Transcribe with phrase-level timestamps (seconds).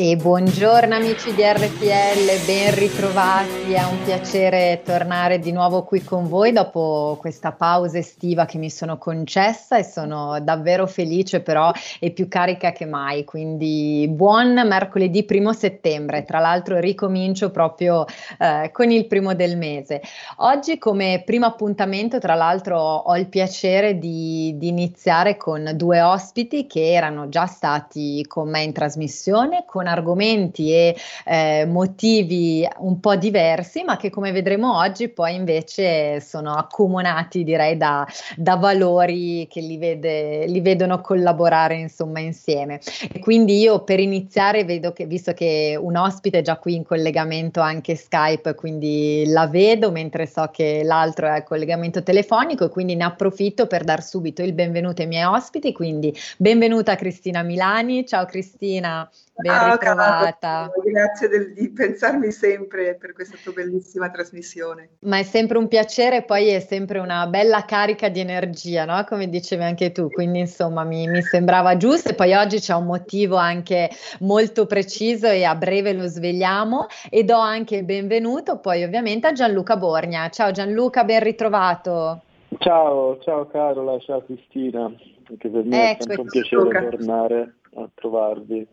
[0.00, 6.28] E buongiorno amici di RPL, ben ritrovati, è un piacere tornare di nuovo qui con
[6.28, 12.12] voi dopo questa pausa estiva che mi sono concessa e sono davvero felice però e
[12.12, 18.04] più carica che mai, quindi buon mercoledì primo settembre, tra l'altro ricomincio proprio
[18.38, 20.00] eh, con il primo del mese.
[20.36, 26.68] Oggi come primo appuntamento tra l'altro ho il piacere di, di iniziare con due ospiti
[26.68, 33.16] che erano già stati con me in trasmissione, con argomenti e eh, motivi un po'
[33.16, 38.06] diversi, ma che come vedremo oggi poi invece sono accomunati direi da,
[38.36, 42.80] da valori che li, vede, li vedono collaborare insomma insieme.
[43.12, 46.84] E quindi io per iniziare vedo che visto che un ospite è già qui in
[46.84, 52.68] collegamento anche Skype, quindi la vedo mentre so che l'altro è a collegamento telefonico e
[52.68, 58.06] quindi ne approfitto per dar subito il benvenuto ai miei ospiti, quindi benvenuta Cristina Milani,
[58.06, 59.08] ciao Cristina.
[59.40, 60.68] Ben ah, ritrovata.
[60.84, 64.96] Grazie del, di pensarmi sempre per questa tua bellissima trasmissione.
[65.02, 69.04] Ma è sempre un piacere, poi è sempre una bella carica di energia, no?
[69.04, 72.86] come dicevi anche tu, quindi insomma mi, mi sembrava giusto e poi oggi c'è un
[72.86, 78.82] motivo anche molto preciso e a breve lo svegliamo e do anche il benvenuto poi
[78.82, 80.28] ovviamente a Gianluca Borgna.
[80.30, 82.22] Ciao Gianluca, ben ritrovato.
[82.58, 84.92] Ciao, ciao Carola, ciao Cristina,
[85.28, 86.10] anche per me Eccoci.
[86.10, 88.66] è sempre un piacere tornare a trovarvi.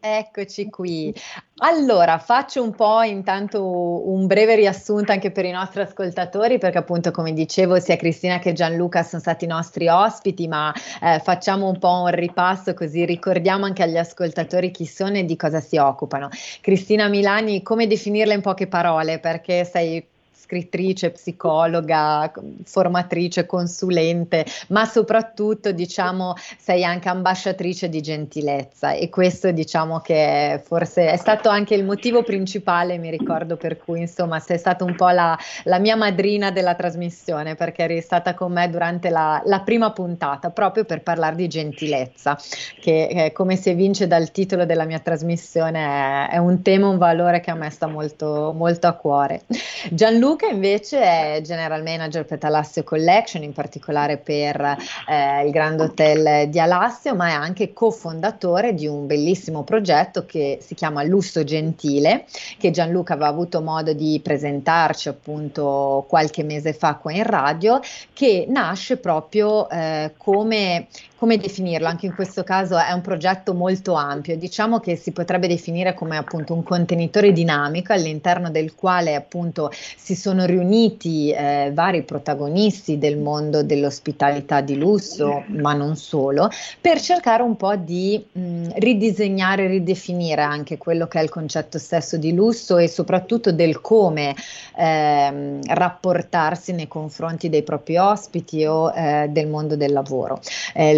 [0.00, 1.14] Eccoci qui.
[1.58, 7.10] Allora, faccio un po' intanto un breve riassunto anche per i nostri ascoltatori, perché appunto,
[7.10, 11.78] come dicevo, sia Cristina che Gianluca sono stati i nostri ospiti, ma eh, facciamo un
[11.78, 16.28] po' un ripasso così ricordiamo anche agli ascoltatori chi sono e di cosa si occupano.
[16.60, 19.18] Cristina Milani, come definirla in poche parole?
[19.18, 20.06] Perché sei
[20.46, 22.30] scrittrice, psicologa,
[22.64, 31.10] formatrice, consulente, ma soprattutto diciamo sei anche ambasciatrice di gentilezza e questo diciamo che forse
[31.10, 35.08] è stato anche il motivo principale, mi ricordo, per cui insomma sei stata un po'
[35.08, 39.90] la, la mia madrina della trasmissione perché eri stata con me durante la, la prima
[39.90, 42.38] puntata proprio per parlare di gentilezza,
[42.80, 46.98] che eh, come si evince dal titolo della mia trasmissione è, è un tema, un
[46.98, 49.42] valore che a me sta molto, molto a cuore.
[49.90, 54.76] Gianluca Luca invece è General Manager per Talassio Collection, in particolare per
[55.06, 60.58] eh, il Grand Hotel di Alassio, ma è anche cofondatore di un bellissimo progetto che
[60.60, 62.24] si chiama Lusso Gentile,
[62.58, 67.78] che Gianluca aveva avuto modo di presentarci appunto qualche mese fa qua in radio,
[68.12, 71.86] che nasce proprio eh, come come definirlo?
[71.86, 76.16] Anche in questo caso è un progetto molto ampio, diciamo che si potrebbe definire come
[76.16, 83.18] appunto un contenitore dinamico all'interno del quale appunto si sono riuniti eh, vari protagonisti del
[83.18, 86.50] mondo dell'ospitalità di lusso, ma non solo,
[86.80, 92.16] per cercare un po' di mh, ridisegnare, ridefinire anche quello che è il concetto stesso
[92.16, 94.34] di lusso e soprattutto del come
[94.76, 100.40] eh, rapportarsi nei confronti dei propri ospiti o eh, del mondo del lavoro.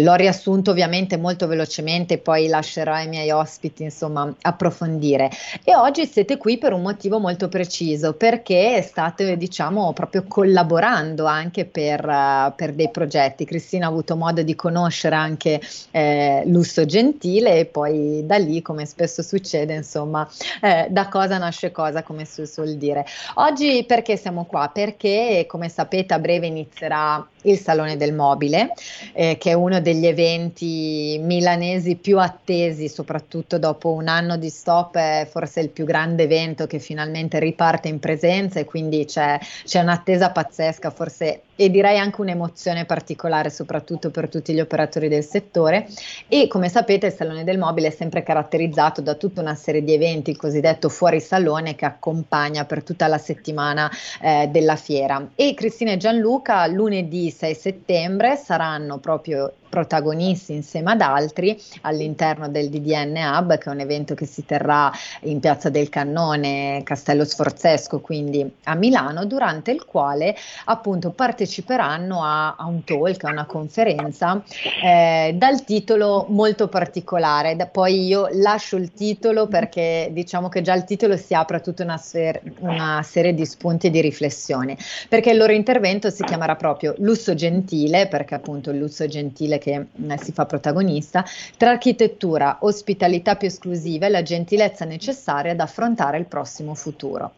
[0.09, 5.29] L'ho riassunto ovviamente molto velocemente, poi lascerò ai miei ospiti insomma approfondire.
[5.63, 11.65] E oggi siete qui per un motivo molto preciso, perché state diciamo proprio collaborando anche
[11.65, 13.45] per, uh, per dei progetti.
[13.45, 15.61] Cristina ha avuto modo di conoscere anche
[15.91, 20.27] eh, Lusso Gentile e poi da lì, come spesso succede, insomma,
[20.63, 23.05] eh, da cosa nasce cosa, come si suol dire.
[23.35, 24.71] Oggi perché siamo qua?
[24.73, 28.73] Perché come sapete a breve inizierà il Salone del Mobile,
[29.13, 34.95] eh, che è uno degli eventi milanesi più attesi, soprattutto dopo un anno di stop,
[34.95, 39.81] è forse il più grande evento che finalmente riparte in presenza e quindi c'è, c'è
[39.81, 45.89] un'attesa pazzesca, forse e direi anche un'emozione particolare, soprattutto per tutti gli operatori del settore.
[46.29, 49.93] E come sapete, il Salone del Mobile è sempre caratterizzato da tutta una serie di
[49.93, 53.91] eventi, il cosiddetto fuori salone, che accompagna per tutta la settimana
[54.21, 55.31] eh, della fiera.
[55.35, 62.69] E Cristina e Gianluca lunedì 6 settembre saranno proprio protagonisti insieme ad altri all'interno del
[62.69, 67.99] DDN Hub, che è un evento che si terrà in Piazza del Cannone, Castello Sforzesco,
[68.01, 70.35] quindi a Milano, durante il quale
[70.65, 74.43] appunto parteciperanno a, a un talk, a una conferenza
[74.83, 77.55] eh, dal titolo molto particolare.
[77.55, 81.59] Da, poi io lascio il titolo perché diciamo che già il titolo si apre a
[81.59, 84.75] tutta una, ser- una serie di spunti e di riflessioni,
[85.07, 89.85] perché il loro intervento si chiamerà proprio Lusso Gentile, perché appunto il lusso gentile che
[89.91, 91.23] mh, si fa protagonista,
[91.55, 97.33] tra architettura, ospitalità più esclusiva e la gentilezza necessaria ad affrontare il prossimo futuro.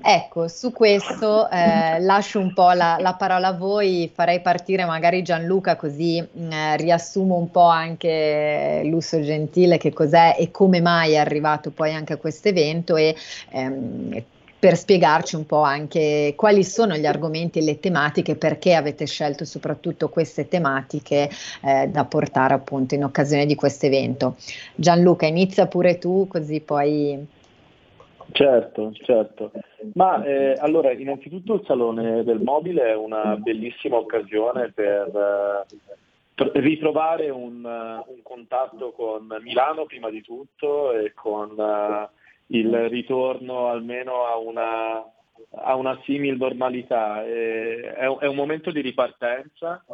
[0.00, 5.22] Ecco, su questo eh, lascio un po' la, la, parola a voi, farei partire magari
[5.22, 11.16] Gianluca così mh, riassumo un po' anche Lusso Gentile che cos'è e come mai è
[11.16, 13.16] arrivato poi anche a questo evento e
[13.50, 14.22] ehm,
[14.64, 19.44] per spiegarci un po' anche quali sono gli argomenti e le tematiche, perché avete scelto
[19.44, 21.28] soprattutto queste tematiche
[21.62, 24.36] eh, da portare appunto in occasione di questo evento.
[24.74, 27.26] Gianluca, inizia pure tu così poi...
[28.32, 29.50] Certo, certo.
[29.92, 35.66] Ma eh, allora, innanzitutto il Salone del Mobile è una bellissima occasione per,
[36.34, 41.50] per ritrovare un, un, contatto con Milano prima di tutto e con...
[41.54, 45.04] Uh, il ritorno almeno a una,
[45.50, 47.24] a una simil normalità.
[47.24, 49.84] È, è, un momento di ripartenza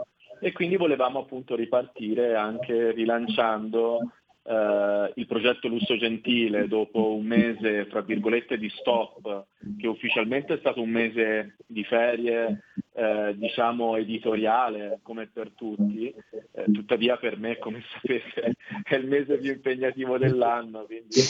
[0.41, 4.13] e quindi volevamo appunto ripartire anche rilanciando
[4.43, 9.47] eh, il progetto Lusso Gentile dopo un mese, fra virgolette, di stop,
[9.79, 12.65] che ufficialmente è stato un mese di ferie,
[12.95, 16.13] eh, diciamo, editoriale, come per tutti,
[16.53, 21.21] eh, tuttavia per me, come sapete, è il mese più impegnativo dell'anno, quindi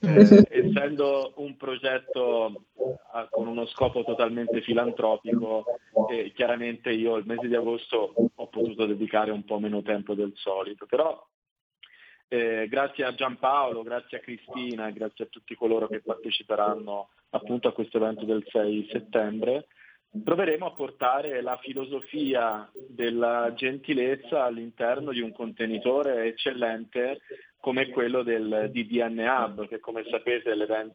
[0.00, 5.64] eh, essendo un progetto eh, con uno scopo totalmente filantropico,
[6.10, 10.32] eh, chiaramente io il mese di agosto ho potuto dedicare un po' meno tempo del
[10.34, 11.24] solito, però
[12.32, 17.68] eh, grazie a Giampaolo, grazie a Cristina e grazie a tutti coloro che parteciperanno appunto
[17.68, 19.66] a questo evento del 6 settembre,
[20.24, 27.20] proveremo a portare la filosofia della gentilezza all'interno di un contenitore eccellente
[27.60, 30.86] come quello del DDN Hub, che come sapete è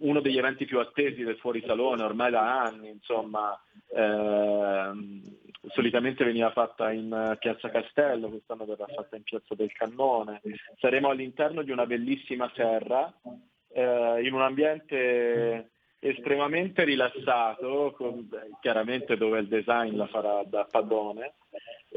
[0.00, 3.56] uno degli eventi più attesi del fuorisalone ormai da anni, insomma,
[3.94, 4.90] eh,
[5.70, 10.40] solitamente veniva fatta in Piazza Castello, quest'anno verrà fatta in Piazza del Cannone.
[10.78, 13.12] Saremo all'interno di una bellissima serra,
[13.72, 15.70] eh, in un ambiente
[16.00, 18.28] estremamente rilassato, con,
[18.60, 21.34] chiaramente dove il design la farà da padrone.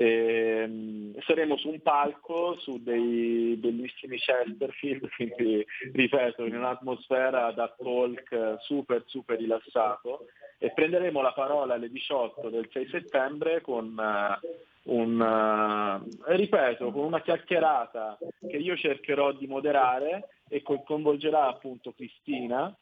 [0.01, 5.63] E, um, saremo su un palco, su dei bellissimi Chesterfield, quindi
[5.94, 10.25] ripeto, in un'atmosfera da talk super super rilassato.
[10.57, 17.03] E prenderemo la parola alle 18 del 6 settembre con uh, un, uh, ripeto, con
[17.03, 18.18] una chiacchierata
[18.48, 22.75] che io cercherò di moderare e coinvolgerà appunto Cristina,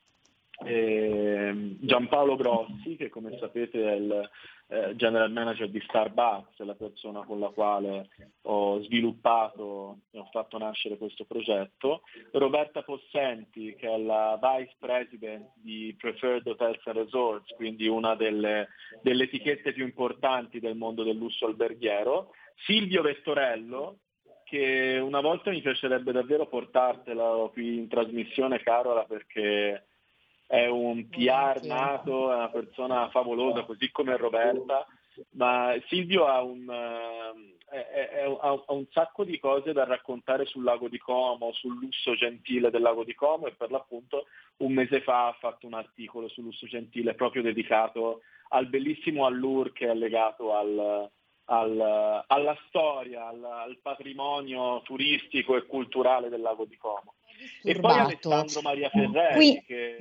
[0.66, 4.30] eh, Giampaolo Grossi, che come sapete è il
[4.72, 8.10] eh, general manager di Starbucks, la persona con la quale
[8.44, 15.50] ho sviluppato e ho fatto nascere questo progetto, Roberta Possenti, che è la vice president
[15.56, 18.68] di Preferred Hotels and Resorts, quindi una delle,
[19.02, 22.34] delle etichette più importanti del mondo del lusso alberghiero,
[22.66, 23.98] Silvio Vettorello,
[24.44, 29.89] che una volta mi piacerebbe davvero portartela qui in trasmissione, Carola, perché
[30.50, 34.84] è un PR nato, è una persona favolosa, così come Roberta,
[35.34, 40.64] ma Silvio ha un, eh, è, è, ha un sacco di cose da raccontare sul
[40.64, 44.26] lago di Como, sul lusso gentile del lago di Como e per l'appunto
[44.58, 49.72] un mese fa ha fatto un articolo sul lusso gentile proprio dedicato al bellissimo allure
[49.72, 51.08] che è legato al,
[51.46, 57.14] al, alla storia, al, al, patrimonio turistico e culturale del lago di Como.
[57.64, 59.64] E poi Alessandro Maria Ferreri Qui...
[59.64, 59.98] che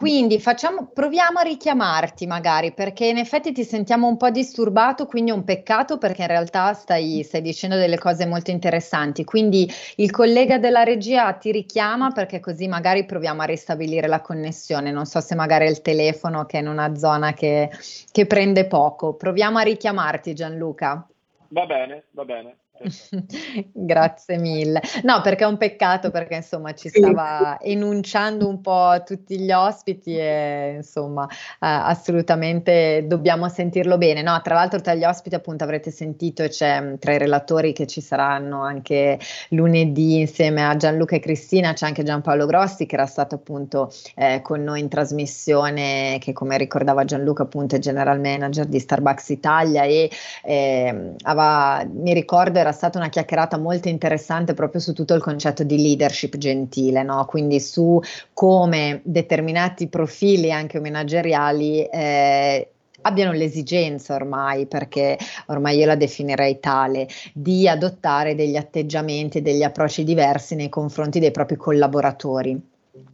[0.00, 5.30] quindi facciamo, proviamo a richiamarti magari, perché in effetti ti sentiamo un po' disturbato, quindi
[5.30, 9.24] è un peccato perché in realtà stai, stai, dicendo delle cose molto interessanti.
[9.24, 14.90] Quindi il collega della regia ti richiama perché così magari proviamo a ristabilire la connessione.
[14.90, 17.68] Non so se magari è il telefono che è in una zona che,
[18.10, 19.12] che prende poco.
[19.12, 21.06] Proviamo a richiamarti Gianluca.
[21.48, 22.56] Va bene, va bene.
[23.72, 24.80] Grazie mille.
[25.02, 30.16] No, perché è un peccato perché insomma ci stava enunciando un po' tutti gli ospiti
[30.16, 34.22] e insomma eh, assolutamente dobbiamo sentirlo bene.
[34.22, 38.00] No, tra l'altro tra gli ospiti appunto avrete sentito c'è tra i relatori che ci
[38.00, 39.18] saranno anche
[39.50, 44.40] lunedì insieme a Gianluca e Cristina c'è anche Giampaolo Grossi che era stato appunto eh,
[44.42, 49.84] con noi in trasmissione che come ricordava Gianluca appunto è general manager di Starbucks Italia
[49.84, 50.10] e
[50.42, 55.20] eh, aveva, mi ricordo era era stata una chiacchierata molto interessante proprio su tutto il
[55.20, 57.24] concetto di leadership gentile, no?
[57.26, 58.00] quindi su
[58.32, 62.68] come determinati profili anche manageriali eh,
[63.02, 69.62] abbiano l'esigenza ormai, perché ormai io la definirei tale, di adottare degli atteggiamenti e degli
[69.62, 72.69] approcci diversi nei confronti dei propri collaboratori.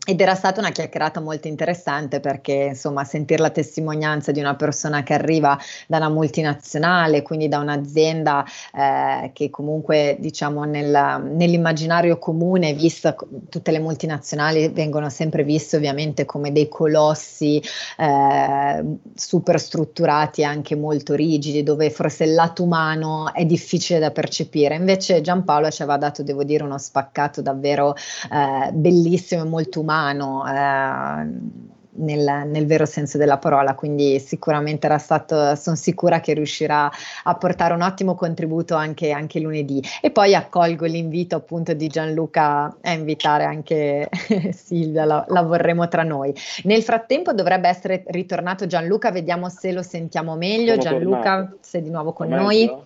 [0.06, 5.02] Ed era stata una chiacchierata molto interessante perché insomma sentire la testimonianza di una persona
[5.02, 12.72] che arriva da una multinazionale, quindi da un'azienda eh, che comunque diciamo nel, nell'immaginario comune,
[12.74, 13.16] vista
[13.48, 17.62] tutte le multinazionali vengono sempre viste ovviamente come dei colossi
[17.98, 24.74] eh, super strutturati, anche molto rigidi, dove forse il lato umano è difficile da percepire.
[24.76, 30.16] Invece Giampaolo ci aveva dato, devo dire, uno spaccato davvero eh, bellissimo e molto umano
[30.16, 36.34] umano eh, nel, nel, vero senso della parola, quindi sicuramente era stato, sono sicura che
[36.34, 36.90] riuscirà
[37.22, 39.82] a portare un ottimo contributo anche, anche lunedì.
[40.02, 44.10] E poi accolgo l'invito appunto di Gianluca a invitare anche
[44.52, 46.34] Silvia, la, la vorremo tra noi.
[46.64, 50.72] Nel frattempo dovrebbe essere ritornato Gianluca, vediamo se lo sentiamo meglio.
[50.72, 51.58] Sono Gianluca, tornato.
[51.60, 52.76] sei di nuovo con Sono noi.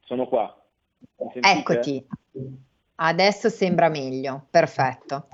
[0.00, 0.54] Sono qua.
[1.40, 2.06] Eccoti.
[2.96, 5.28] Adesso sembra meglio, perfetto.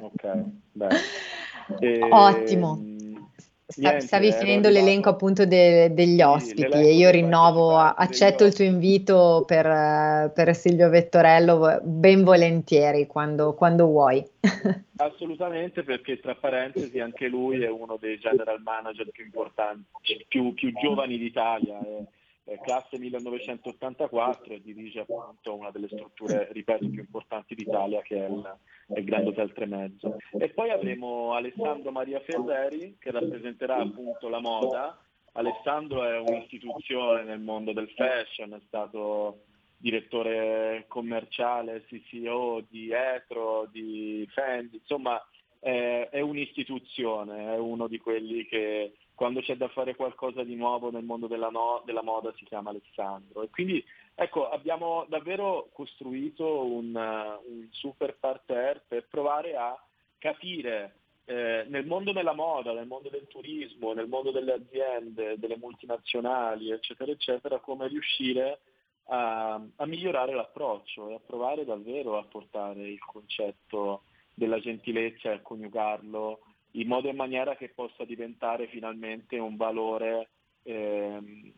[0.00, 0.96] Ok, bene.
[1.80, 2.74] E, Ottimo.
[2.74, 3.28] mh,
[3.66, 7.78] Sta- niente, stavi ero finendo l'elenco appunto de- degli Sì, ospiti l'elenco e io rinnovo,
[7.78, 14.22] accetto il tuo invito per, eh, per Silvio Vettorello, ben volentieri quando, quando vuoi.
[14.96, 19.84] Assolutamente, perché tra parentesi anche lui è uno dei general manager più importanti,
[20.28, 22.04] più, più giovani d'Italia, è,
[22.44, 28.28] è classe 1984 e dirige appunto una delle strutture, ripeto, più importanti d'Italia che è
[28.28, 28.58] il,
[28.96, 30.18] il Grand Hotel Tremezzo.
[30.38, 34.98] E poi avremo Alessandro Maria Ferreri che rappresenterà appunto la moda.
[35.32, 39.44] Alessandro è un'istituzione nel mondo del fashion, è stato
[39.78, 45.20] direttore commerciale, CCO di Etro, di Fendi, insomma
[45.58, 50.90] è, è un'istituzione, è uno di quelli che quando c'è da fare qualcosa di nuovo
[50.90, 53.42] nel mondo della, no- della moda si chiama Alessandro.
[53.42, 59.78] E quindi ecco, abbiamo davvero costruito un, uh, un super parterre per provare a
[60.18, 65.56] capire eh, nel mondo della moda, nel mondo del turismo, nel mondo delle aziende, delle
[65.56, 68.60] multinazionali, eccetera, eccetera, come riuscire
[69.04, 74.02] a, a migliorare l'approccio e a provare davvero a portare il concetto
[74.34, 76.40] della gentilezza e a coniugarlo
[76.74, 80.28] in modo e maniera che possa diventare finalmente un valore
[80.62, 81.52] ehm,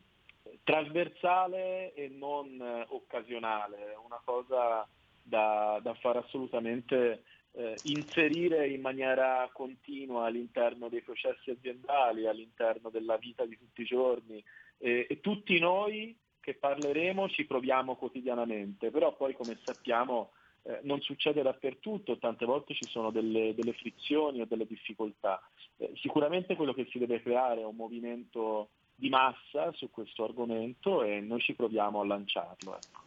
[0.62, 4.86] trasversale e non eh, occasionale, una cosa
[5.22, 13.16] da, da far assolutamente eh, inserire in maniera continua all'interno dei processi aziendali, all'interno della
[13.16, 14.42] vita di tutti i giorni.
[14.78, 20.32] E, e tutti noi che parleremo ci proviamo quotidianamente, però poi come sappiamo
[20.66, 25.40] eh, non succede dappertutto, tante volte ci sono delle, delle frizioni o delle difficoltà.
[25.76, 31.02] Eh, sicuramente quello che si deve creare è un movimento di massa su questo argomento
[31.02, 32.76] e noi ci proviamo a lanciarlo.
[32.76, 33.04] Ecco.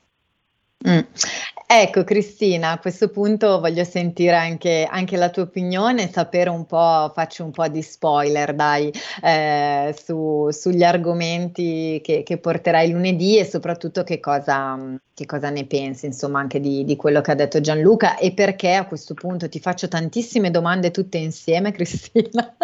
[0.88, 1.00] Mm.
[1.72, 7.12] Ecco Cristina, a questo punto voglio sentire anche, anche, la tua opinione, sapere un po',
[7.14, 13.46] faccio un po' di spoiler dai, eh, su, sugli argomenti che, che, porterai lunedì e
[13.46, 14.80] soprattutto che cosa,
[15.14, 18.74] che cosa ne pensi, insomma, anche di, di, quello che ha detto Gianluca e perché
[18.74, 22.56] a questo punto ti faccio tantissime domande tutte insieme, Cristina.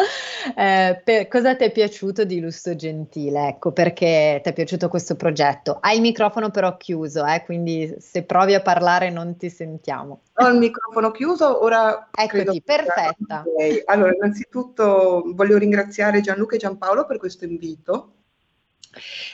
[0.58, 3.50] eh, per, cosa ti è piaciuto di Lusso Gentile?
[3.50, 5.78] Ecco, perché ti è piaciuto questo progetto?
[5.80, 10.22] Hai il microfono però chiuso, eh, quindi se provi a parlare non ti sentiamo.
[10.36, 13.44] Ho il microfono chiuso, ora Eccoti, perfetta.
[13.86, 18.12] Allora, innanzitutto voglio ringraziare Gianluca e Giampaolo per questo invito.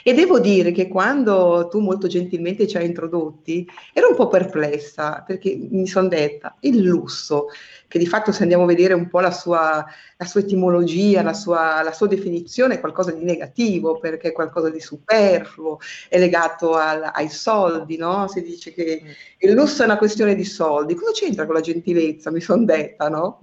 [0.02, 5.22] E devo dire che quando tu molto gentilmente ci hai introdotti, ero un po' perplessa
[5.26, 7.46] perché mi sono detta il lusso,
[7.88, 9.84] che di fatto se andiamo a vedere un po' la sua,
[10.16, 14.70] la sua etimologia, la sua, la sua, definizione è qualcosa di negativo perché è qualcosa
[14.70, 15.78] di superfluo,
[16.08, 18.28] è legato al, ai soldi, no?
[18.28, 19.02] Si dice che
[19.38, 20.94] il lusso è una questione di soldi.
[20.94, 22.30] Cosa c'entra con la gentilezza?
[22.30, 23.40] Mi sono detta, no?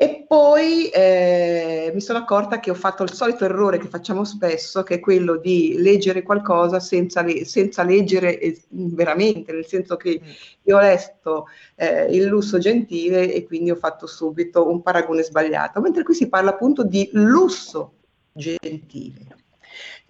[0.00, 4.84] E poi eh, mi sono accorta che ho fatto il solito errore che facciamo spesso,
[4.84, 10.20] che è quello di leggere qualcosa senza, le- senza leggere eh, veramente, nel senso che
[10.62, 15.80] io ho letto eh, il lusso gentile e quindi ho fatto subito un paragone sbagliato,
[15.80, 17.94] mentre qui si parla appunto di lusso
[18.30, 19.26] gentile.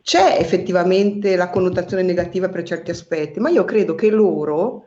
[0.02, 4.84] C'è effettivamente la connotazione negativa per certi aspetti, ma io credo che loro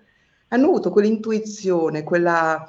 [0.50, 2.64] hanno avuto quell'intuizione, quella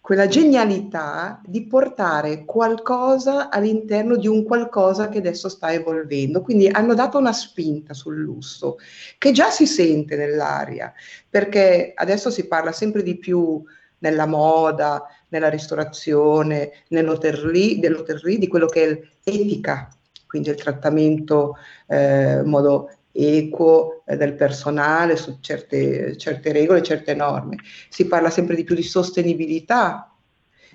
[0.00, 6.40] quella genialità di portare qualcosa all'interno di un qualcosa che adesso sta evolvendo.
[6.40, 8.78] Quindi hanno dato una spinta sul lusso,
[9.18, 10.92] che già si sente nell'aria,
[11.28, 13.62] perché adesso si parla sempre di più
[13.98, 19.88] nella moda, nella ristorazione, nell'hotellerie, dell'hotellerie di quello che è l'etica,
[20.26, 27.14] quindi il trattamento eh, in modo equo eh, del personale su certe, certe regole, certe
[27.14, 27.56] norme.
[27.88, 30.10] Si parla sempre di più di sostenibilità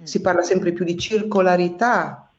[0.04, 2.30] si parla sempre più di circolarità.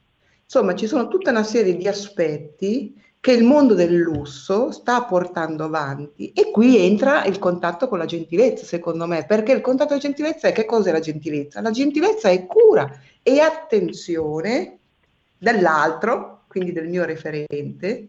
[0.43, 5.65] Insomma, ci sono tutta una serie di aspetti che il mondo del lusso sta portando
[5.65, 9.97] avanti e qui entra il contatto con la gentilezza, secondo me, perché il contatto con
[9.97, 11.61] la gentilezza è che cos'è la gentilezza?
[11.61, 12.89] La gentilezza è cura
[13.21, 14.77] e attenzione
[15.37, 18.07] dell'altro, quindi del mio referente,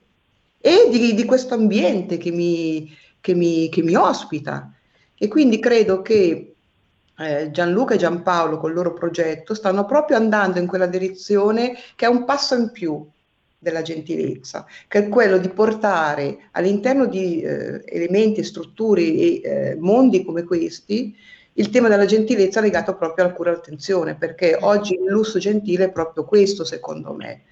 [0.60, 4.72] e di, di questo ambiente che mi, che, mi, che mi ospita.
[5.16, 6.54] E quindi credo che
[7.18, 12.06] eh, Gianluca e Giampaolo con il loro progetto stanno proprio andando in quella direzione che
[12.06, 13.06] è un passo in più
[13.58, 20.24] della gentilezza, che è quello di portare all'interno di eh, elementi, strutture e eh, mondi
[20.24, 21.16] come questi
[21.54, 25.86] il tema della gentilezza legato proprio alla cura e all'attenzione, perché oggi il lusso gentile
[25.86, 27.42] è proprio questo, secondo me.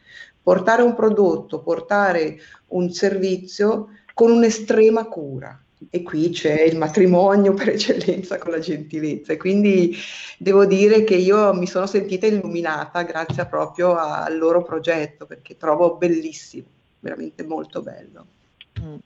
[0.47, 2.38] Portare un prodotto, portare
[2.69, 5.61] un servizio con un'estrema cura
[5.91, 9.97] e qui c'è il matrimonio per eccellenza con la gentilezza e quindi
[10.38, 15.97] devo dire che io mi sono sentita illuminata grazie proprio al loro progetto perché trovo
[15.97, 16.69] bellissimo,
[17.00, 18.26] veramente molto bello.
[18.81, 18.97] Mm.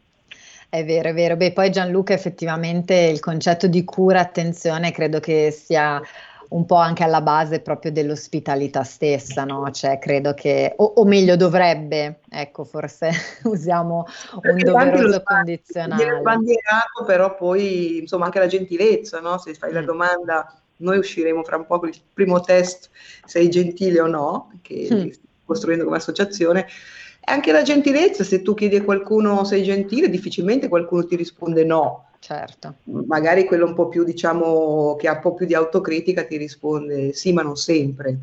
[0.69, 1.37] È vero, è vero.
[1.37, 6.03] Beh, poi Gianluca effettivamente il concetto di cura, attenzione, credo che sia
[6.51, 9.71] un po' anche alla base proprio dell'ospitalità stessa, no?
[9.71, 13.11] Cioè, credo che, o, o meglio, dovrebbe, ecco, forse
[13.45, 16.03] usiamo un Perché doveroso condizionale.
[16.03, 19.39] Viene bandierato, però poi, insomma, anche la gentilezza, no?
[19.39, 19.75] Se fai mm.
[19.75, 22.91] la domanda, noi usciremo fra un po' con il primo test,
[23.25, 25.09] sei gentile o no, che mm.
[25.09, 26.67] stiamo costruendo come associazione,
[27.25, 32.10] anche la gentilezza, se tu chiedi a qualcuno sei gentile, difficilmente qualcuno ti risponde no
[32.21, 32.77] Certo.
[32.85, 37.15] Magari quello un po' più, diciamo, che ha un po' più di autocritica ti risponde
[37.15, 38.19] sì, ma non sempre.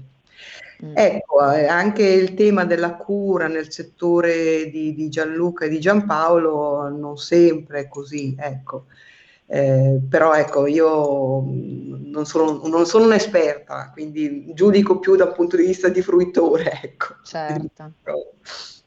[0.85, 0.93] Mm.
[0.95, 6.87] Ecco, eh, anche il tema della cura nel settore di, di Gianluca e di Giampaolo
[6.89, 8.85] non sempre è così, ecco.
[9.47, 15.65] Eh, però ecco, io non sono, non sono, un'esperta, quindi giudico più dal punto di
[15.65, 17.15] vista di fruitore, ecco.
[17.23, 17.93] Certo.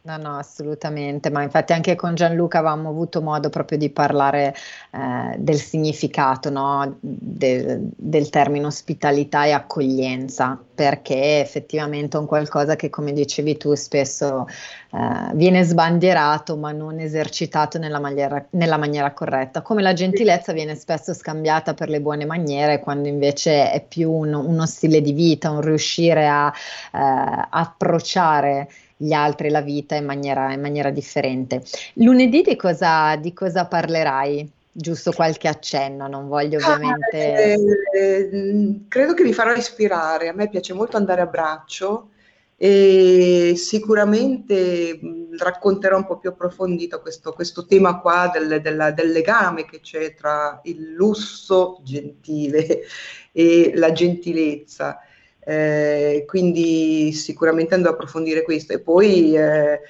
[0.02, 4.54] No, no, assolutamente, ma infatti anche con Gianluca avevamo avuto modo proprio di parlare
[4.92, 6.96] eh, del significato no?
[7.00, 13.74] del, del termine ospitalità e accoglienza, perché effettivamente è un qualcosa che, come dicevi tu,
[13.74, 14.46] spesso
[14.92, 20.76] eh, viene sbandierato ma non esercitato nella maniera, nella maniera, corretta, come la gentilezza viene
[20.76, 25.50] spesso scambiata per le buone maniere, quando invece è più un, uno stile di vita,
[25.50, 28.66] un riuscire a eh, approcciare
[29.02, 31.62] gli altri la vita in maniera, in maniera differente.
[31.94, 34.46] Lunedì di cosa, di cosa parlerai?
[34.72, 37.54] Giusto qualche accenno, non voglio ah, ovviamente...
[37.54, 42.10] Ah, eh, credo che vi farò ispirare, a me piace molto andare a braccio
[42.58, 45.00] e sicuramente
[45.38, 50.14] racconterò un po' più approfondito questo, questo tema qua del, del, del, legame che c'è
[50.14, 52.82] tra il lusso gentile
[53.32, 54.98] e la gentilezza.
[55.42, 59.80] Eh, quindi sicuramente andrò a approfondire questo e poi eh,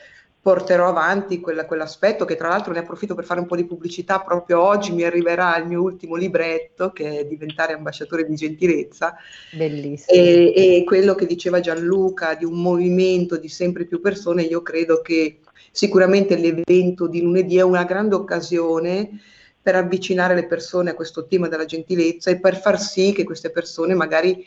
[0.42, 4.20] porterò avanti quella, quell'aspetto che tra l'altro ne approfitto per fare un po' di pubblicità,
[4.20, 9.16] proprio oggi mi arriverà il mio ultimo libretto che è diventare ambasciatore di gentilezza.
[9.52, 10.18] Bellissimo.
[10.18, 15.02] E, e quello che diceva Gianluca di un movimento di sempre più persone, io credo
[15.02, 19.20] che sicuramente l'evento di lunedì è una grande occasione
[19.62, 23.50] per avvicinare le persone a questo tema della gentilezza e per far sì che queste
[23.50, 24.42] persone magari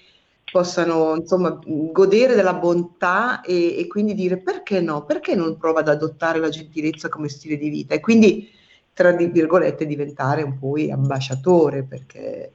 [0.53, 5.87] possano insomma godere della bontà e, e, quindi dire perché no, perché non prova ad
[5.87, 8.47] adottare la gentilezza come stile di vita e quindi
[8.93, 12.51] tra virgolette diventare un po' ambasciatore perché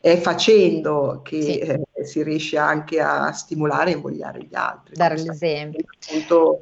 [0.00, 1.58] è facendo che sì.
[1.58, 4.94] eh, si riesce anche a stimolare e invogliare gli altri.
[4.94, 5.84] Dare l'esempio.
[6.06, 6.60] Appunto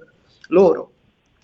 [0.48, 0.92] loro.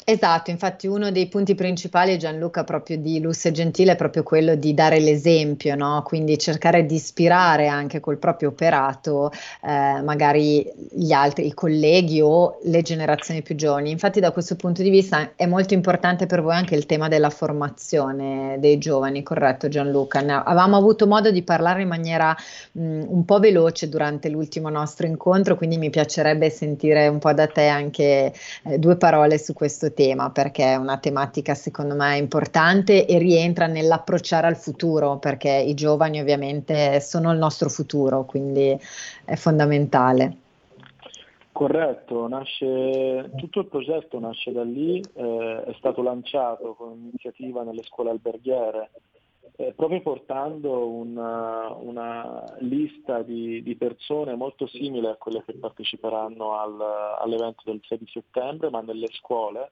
[0.07, 4.55] Esatto, infatti uno dei punti principali Gianluca proprio di Lusso e Gentile è proprio quello
[4.55, 6.03] di dare l'esempio, no?
[6.05, 12.59] quindi cercare di ispirare anche col proprio operato eh, magari gli altri, i colleghi o
[12.64, 13.90] le generazioni più giovani.
[13.90, 17.31] Infatti da questo punto di vista è molto importante per voi anche il tema della
[17.31, 20.21] formazione dei giovani, corretto Gianluca?
[20.21, 22.37] Ne avevamo avuto modo di parlare in maniera
[22.73, 27.47] mh, un po' veloce durante l'ultimo nostro incontro, quindi mi piacerebbe sentire un po' da
[27.47, 33.07] te anche eh, due parole su questo tema perché è una tematica secondo me importante
[33.07, 38.76] e rientra nell'approcciare al futuro perché i giovani ovviamente sono il nostro futuro, quindi
[39.24, 40.38] è fondamentale.
[41.54, 47.85] Corretto, nasce, tutto il progetto nasce da lì, eh, è stato lanciato con iniziativa nelle
[47.85, 48.90] scuole alberghiere,
[49.54, 56.59] eh, proprio portando una, una lista di, di, persone molto simile a quelle che parteciperanno
[56.59, 56.80] al,
[57.20, 59.70] all'evento del 6 di settembre, ma nelle scuole,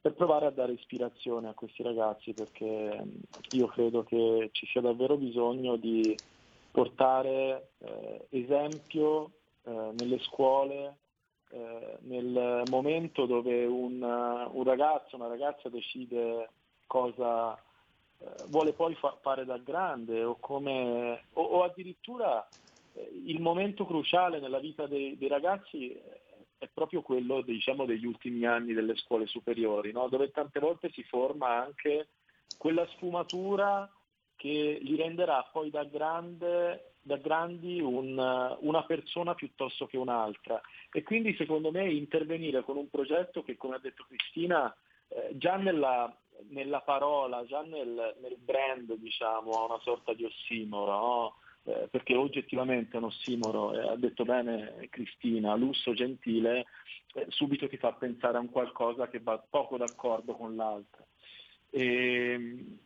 [0.00, 3.02] per provare a dare ispirazione a questi ragazzi perché
[3.50, 6.18] io credo che ci sia davvero bisogno di
[6.70, 9.32] portare eh, esempio
[9.64, 10.98] eh, nelle scuole,
[11.50, 16.50] eh, nel momento dove un, un, ragazzo, una ragazza decide
[16.86, 17.54] cosa
[18.18, 22.48] eh, vuole poi fa- fare da grande o, come, o, o addirittura
[22.92, 26.00] eh, il momento cruciale nella vita dei, dei ragazzi
[26.60, 30.08] è proprio quello diciamo, degli ultimi anni delle scuole superiori, no?
[30.08, 32.08] dove tante volte si forma anche
[32.58, 33.90] quella sfumatura
[34.36, 40.60] che li renderà poi da, grande, da grandi un, una persona piuttosto che un'altra.
[40.92, 44.74] E quindi secondo me intervenire con un progetto che, come ha detto Cristina,
[45.08, 46.14] eh, già nella,
[46.48, 51.34] nella, parola, già nel, nel, brand, diciamo, ha una sorta di ossimoro, no?
[51.70, 56.66] Eh, perché oggettivamente è un ossimoro, eh, ha detto bene Cristina, lusso gentile,
[57.14, 61.06] eh, subito ti fa pensare a un qualcosa che va poco d'accordo con l'altro.
[61.70, 62.78] E, ehm,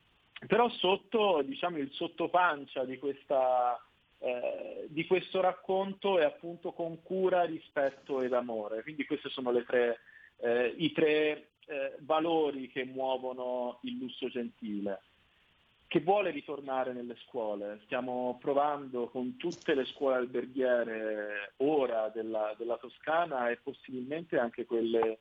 [0.47, 3.83] però sotto, diciamo, il sottopancia di, questa,
[4.19, 8.83] eh, di questo racconto è appunto con cura, rispetto ed amore.
[8.83, 10.01] Quindi questi sono tre,
[10.39, 15.01] eh, i tre eh, valori che muovono il lusso gentile
[15.95, 17.79] che vuole ritornare nelle scuole.
[17.85, 25.21] Stiamo provando con tutte le scuole alberghiere ora della, della Toscana e possibilmente anche quelle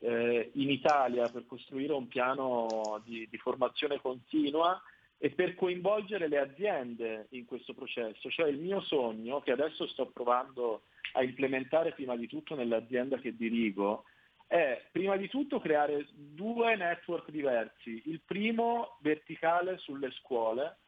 [0.00, 4.82] eh, in Italia per costruire un piano di, di, formazione continua
[5.16, 8.28] e per coinvolgere le aziende in questo processo.
[8.30, 13.36] Cioè il mio sogno, che adesso sto provando a implementare prima di tutto nell'azienda che
[13.36, 14.02] dirigo,
[14.50, 18.02] è prima di tutto creare due network diversi.
[18.06, 20.78] Il primo verticale sulle scuole,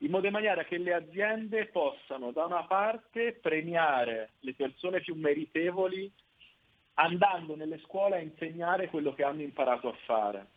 [0.00, 5.14] in modo in maniera che le aziende possano da una parte premiare le persone più
[5.14, 6.12] meritevoli
[6.94, 10.48] andando nelle scuole a insegnare quello che hanno imparato a fare.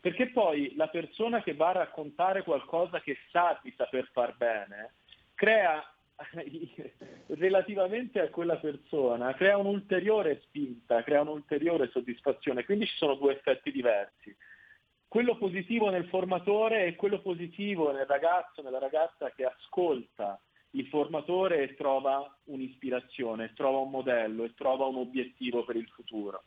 [0.00, 4.94] Perché poi la persona che va a raccontare qualcosa che sa di saper far bene
[5.36, 5.80] crea
[7.28, 13.72] relativamente a quella persona crea un'ulteriore spinta, crea un'ulteriore soddisfazione, quindi ci sono due effetti
[13.72, 14.34] diversi.
[15.08, 20.40] Quello positivo nel formatore e quello positivo nel ragazzo, nella ragazza che ascolta
[20.72, 26.44] il formatore e trova un'ispirazione, trova un modello e trova un obiettivo per il futuro.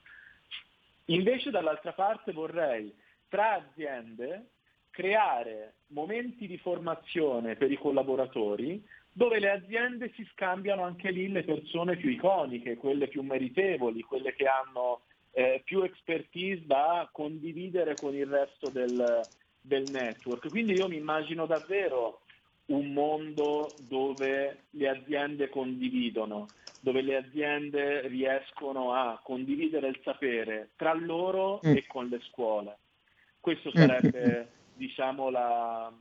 [1.05, 2.95] Invece dall'altra parte vorrei
[3.27, 4.51] tra aziende
[4.91, 8.81] creare momenti di formazione per i collaboratori
[9.13, 14.33] dove le aziende si scambiano anche lì le persone più iconiche, quelle più meritevoli, quelle
[14.33, 19.21] che hanno eh, più expertise da condividere con il resto del,
[19.61, 20.49] del network.
[20.49, 22.21] Quindi io mi immagino davvero
[22.65, 26.47] un mondo dove le aziende condividono,
[26.79, 31.75] dove le aziende riescono a condividere il sapere tra loro mm.
[31.75, 32.77] e con le scuole.
[33.39, 35.91] Questo sarebbe, diciamo, la,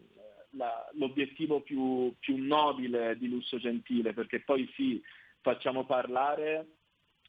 [0.52, 5.02] la, l'obiettivo più, più, nobile di Lusso Gentile, perché poi sì,
[5.40, 6.66] facciamo parlare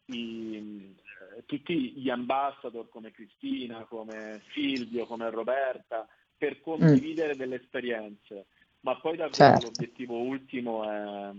[0.06, 0.96] i,
[1.36, 6.08] eh, tutti gli ambassador come Cristina, come Silvio, come Roberta,
[6.38, 7.38] per condividere mm.
[7.38, 8.46] delle esperienze,
[8.82, 9.66] ma poi davvero certo.
[9.68, 11.32] l'obiettivo ultimo è,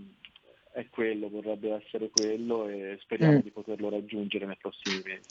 [0.73, 3.41] è, quello, vorrebbe essere quello e speriamo mm.
[3.41, 5.29] di poterlo raggiungere nei prossimi mesi.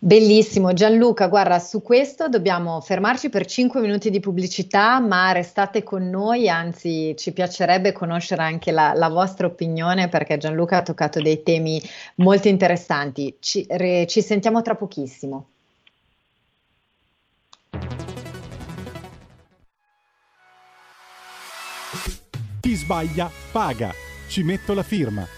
[0.00, 6.08] Bellissimo, Gianluca, guarda, su questo dobbiamo fermarci per 5 minuti di pubblicità, ma restate con
[6.08, 11.42] noi, anzi ci piacerebbe conoscere anche la, la vostra opinione perché Gianluca ha toccato dei
[11.42, 11.82] temi
[12.16, 13.38] molto interessanti.
[13.40, 15.46] Ci, re, ci sentiamo tra pochissimo.
[22.60, 23.92] Chi sbaglia paga,
[24.28, 25.37] ci metto la firma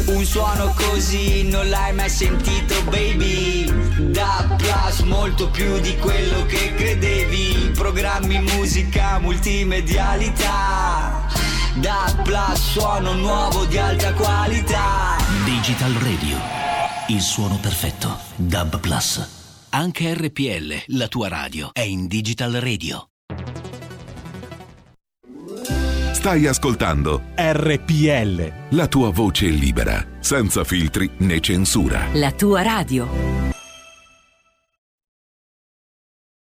[0.09, 4.38] Un suono così non l'hai mai sentito baby Da
[5.09, 11.27] molto più di quello che credevi Programmi, musica, multimedialità
[11.81, 16.37] Da Plus suono nuovo di alta qualità Digital Radio,
[17.09, 18.17] il suono perfetto.
[18.37, 19.67] Dub Plus.
[19.71, 23.09] Anche RPL, la tua radio, è in Digital Radio.
[26.13, 28.53] Stai ascoltando RPL.
[28.71, 32.07] la tua voce libera, senza filtri né censura.
[32.13, 33.38] La tua radio.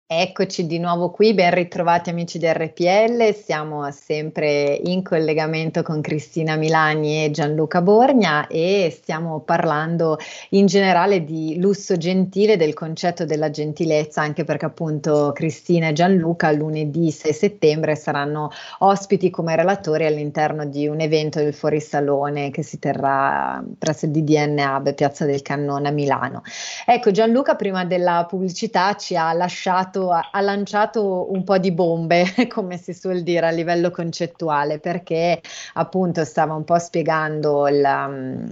[0.08, 6.54] Eccoci di nuovo qui, ben ritrovati amici di RPL, siamo sempre in collegamento con Cristina
[6.54, 10.16] Milani e Gianluca Borgna e stiamo parlando
[10.50, 16.52] in generale di lusso gentile, del concetto della gentilezza, anche perché appunto Cristina e Gianluca
[16.52, 22.78] lunedì 6 settembre saranno ospiti come relatori all'interno di un evento del Fuorisalone che si
[22.78, 26.42] terrà presso il DDN Hub, Piazza del Cannone a Milano.
[26.86, 32.24] Ecco, Gianluca prima della pubblicità ci ha lasciato, ha, ha lanciato un po' di bombe,
[32.48, 35.40] come si suol dire a livello concettuale, perché
[35.74, 37.66] appunto stava un po' spiegando
[38.08, 38.46] mm,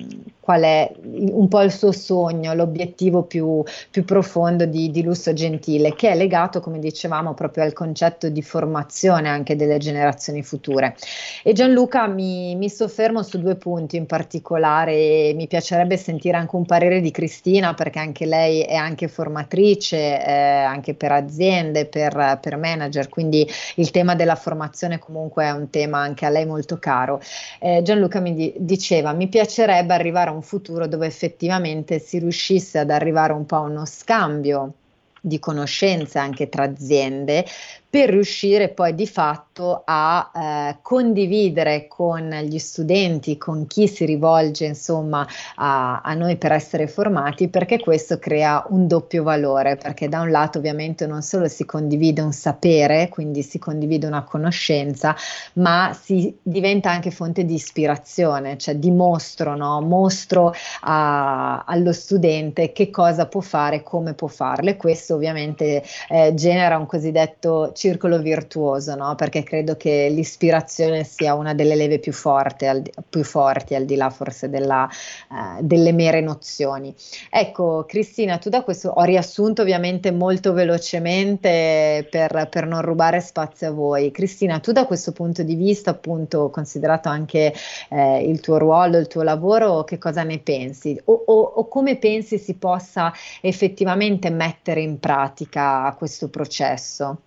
[0.44, 5.94] qual è un po' il suo sogno, l'obiettivo più, più profondo di, di Lusso Gentile,
[5.94, 10.94] che è legato, come dicevamo, proprio al concetto di formazione anche delle generazioni future.
[11.42, 16.57] E Gianluca mi, mi soffermo su due punti in particolare e mi piacerebbe sentire anche
[16.57, 22.38] un parere di Cristina perché anche lei è anche formatrice, eh, anche per aziende, per,
[22.42, 26.76] per manager, quindi il tema della formazione comunque è un tema anche a lei molto
[26.78, 27.18] caro.
[27.59, 32.79] Eh, Gianluca mi di- diceva mi piacerebbe arrivare a un futuro dove effettivamente si riuscisse
[32.79, 34.75] ad arrivare un po' a uno scambio
[35.20, 37.47] di conoscenze anche tra aziende
[37.94, 44.64] per riuscire poi di fatto a eh, condividere con gli studenti, con chi si rivolge
[44.64, 50.22] insomma a, a, noi per essere formati, perché questo crea un doppio valore, perché da
[50.22, 55.14] un lato ovviamente non solo si condivide un sapere, quindi si condivide una conoscenza,
[55.52, 59.80] ma si diventa anche fonte di ispirazione, cioè dimostro, no?
[59.83, 66.35] mostro a, allo studente che cosa può fare, come può farlo e questo ovviamente eh,
[66.35, 69.14] genera un cosiddetto circolo virtuoso, no?
[69.14, 73.94] perché credo che l'ispirazione sia una delle leve più, forti, al, più forti, al di
[73.94, 76.94] là forse della, eh, delle mere nozioni.
[77.29, 83.68] Ecco, Cristina, tu da questo ho riassunto ovviamente molto velocemente per, per non rubare spazio
[83.68, 84.11] a voi.
[84.11, 87.53] Cristina, tu da questo punto di vista, appunto, considerato anche
[87.90, 90.99] eh, il tuo ruolo, il tuo lavoro, che cosa ne pensi?
[91.05, 97.18] O, o, o come pensi si possa effettivamente mettere in pratica questo processo?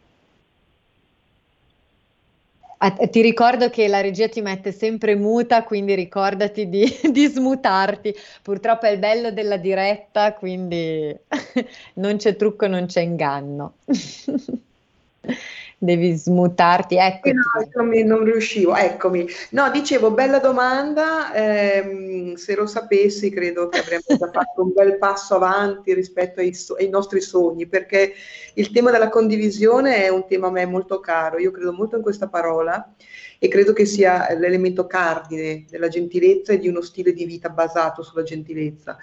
[2.80, 8.14] Ah, ti ricordo che la regia ti mette sempre muta, quindi ricordati di, di smutarti.
[8.44, 11.16] Purtroppo è il bello della diretta, quindi
[11.96, 13.78] non c'è trucco, non c'è inganno.
[15.80, 17.30] Devi smutarti, ecco.
[17.32, 17.44] No,
[18.06, 19.28] non riuscivo, eccomi.
[19.52, 24.98] No, dicevo, bella domanda, ehm, se lo sapessi credo che avremmo già fatto un bel
[24.98, 28.14] passo avanti rispetto ai, so- ai, nostri sogni, perché
[28.56, 32.02] il tema della condivisione è un tema a me molto caro, io credo molto in
[32.02, 32.96] questa parola
[33.38, 38.02] e credo che sia l'elemento cardine della gentilezza e di uno stile di vita basato
[38.02, 38.98] sulla gentilezza.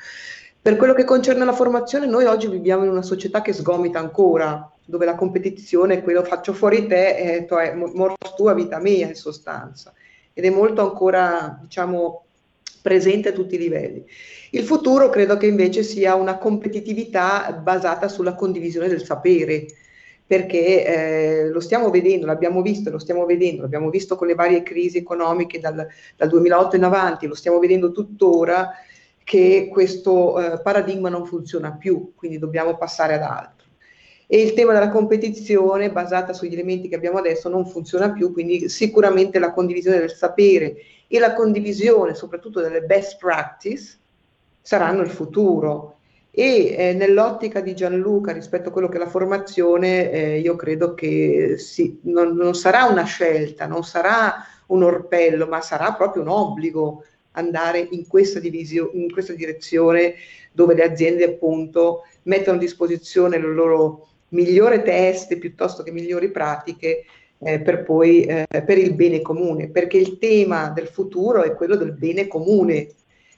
[0.60, 4.73] Per quello che concerne la formazione, noi oggi viviamo in una società che sgomita ancora,
[4.84, 9.06] dove la competizione è quello faccio fuori te e to è morto tua vita mia
[9.06, 9.92] in sostanza
[10.32, 12.24] ed è molto ancora diciamo
[12.84, 14.04] presente a tutti i livelli.
[14.50, 19.64] Il futuro credo che invece sia una competitività basata sulla condivisione del sapere,
[20.26, 24.62] perché eh, lo stiamo vedendo, l'abbiamo visto, lo stiamo vedendo, l'abbiamo visto con le varie
[24.62, 28.72] crisi economiche dal, dal 2008 in avanti, lo stiamo vedendo tuttora
[29.24, 33.63] che questo eh, paradigma non funziona più, quindi dobbiamo passare ad altro
[34.26, 38.68] e il tema della competizione basata sugli elementi che abbiamo adesso non funziona più, quindi
[38.68, 43.98] sicuramente la condivisione del sapere e la condivisione soprattutto delle best practice
[44.60, 45.98] saranno il futuro.
[46.36, 50.94] E eh, nell'ottica di Gianluca rispetto a quello che è la formazione, eh, io credo
[50.94, 56.28] che sì, non, non, sarà una scelta, non sarà un orpello, ma sarà proprio un
[56.28, 60.14] obbligo andare in questa, divisio, in questa direzione
[60.50, 67.04] dove le aziende appunto mettono a disposizione le loro migliori teste piuttosto che migliori pratiche
[67.38, 71.76] eh, per poi eh, per il bene comune, perché il tema del futuro è quello
[71.76, 72.88] del bene comune.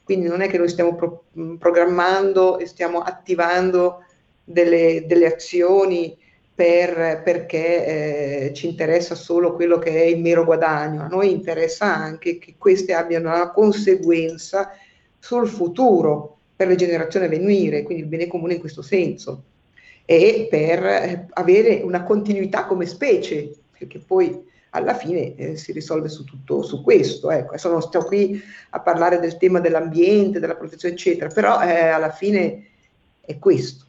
[0.03, 1.25] Quindi non è che noi stiamo pro-
[1.59, 4.05] programmando e stiamo attivando
[4.45, 6.17] delle, delle azioni
[6.55, 11.85] per, perché eh, ci interessa solo quello che è il mero guadagno, a noi interessa
[11.93, 14.71] anche che queste abbiano una conseguenza
[15.19, 19.43] sul futuro per le generazioni a venire, quindi il bene comune in questo senso,
[20.07, 26.09] e per eh, avere una continuità come specie, perché poi alla fine eh, si risolve
[26.09, 27.31] su tutto su questo.
[27.31, 27.51] Ecco.
[27.51, 28.41] Adesso non sto qui
[28.71, 32.67] a parlare del tema dell'ambiente, della protezione, eccetera, però eh, alla fine
[33.21, 33.85] è questo.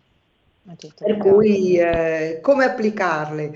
[0.97, 3.53] Per cui eh, come applicarle?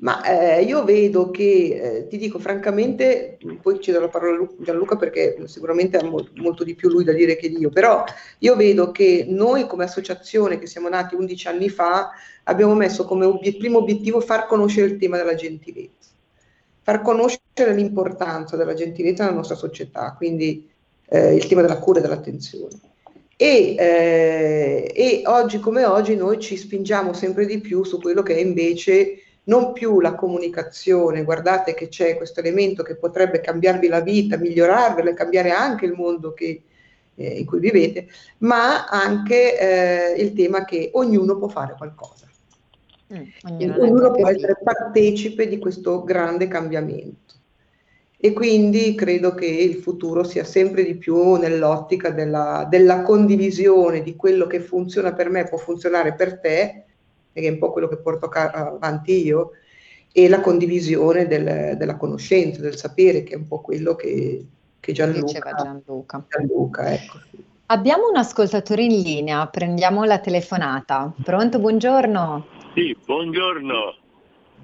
[0.00, 4.48] Ma eh, io vedo che, eh, ti dico francamente, poi ci do la parola a
[4.60, 8.04] Gianluca perché sicuramente ha mo- molto di più lui da dire che io, però
[8.38, 12.10] io vedo che noi come associazione che siamo nati 11 anni fa
[12.44, 16.10] abbiamo messo come obiet- primo obiettivo far conoscere il tema della gentilezza,
[16.82, 20.70] far conoscere l'importanza della gentilezza nella nostra società, quindi
[21.08, 22.78] eh, il tema della cura e dell'attenzione.
[23.36, 28.36] E, eh, e, oggi come oggi noi ci spingiamo sempre di più su quello che
[28.36, 34.00] è invece non più la comunicazione, guardate che c'è questo elemento che potrebbe cambiarvi la
[34.00, 36.62] vita, migliorarvela e cambiare anche il mondo che,
[37.14, 38.08] eh, in cui vivete,
[38.38, 39.58] ma anche
[40.14, 42.26] eh, il tema che ognuno può fare qualcosa.
[43.12, 47.28] Mm, ognuno, ognuno può essere partecipe di questo grande cambiamento
[48.20, 54.16] e quindi credo che il futuro sia sempre di più nell'ottica della, della, condivisione di
[54.16, 56.84] quello che funziona per me può funzionare per te,
[57.40, 59.52] che è un po' quello che porto ca- avanti io,
[60.12, 64.44] e la condivisione del, della conoscenza, del sapere, che è un po' quello che,
[64.80, 66.26] che Gianluca, Gianluca.
[66.28, 67.18] Gianluca ecco.
[67.66, 71.12] Abbiamo un ascoltatore in linea, prendiamo la telefonata.
[71.22, 72.46] Pronto, buongiorno.
[72.74, 73.94] Sì, buongiorno.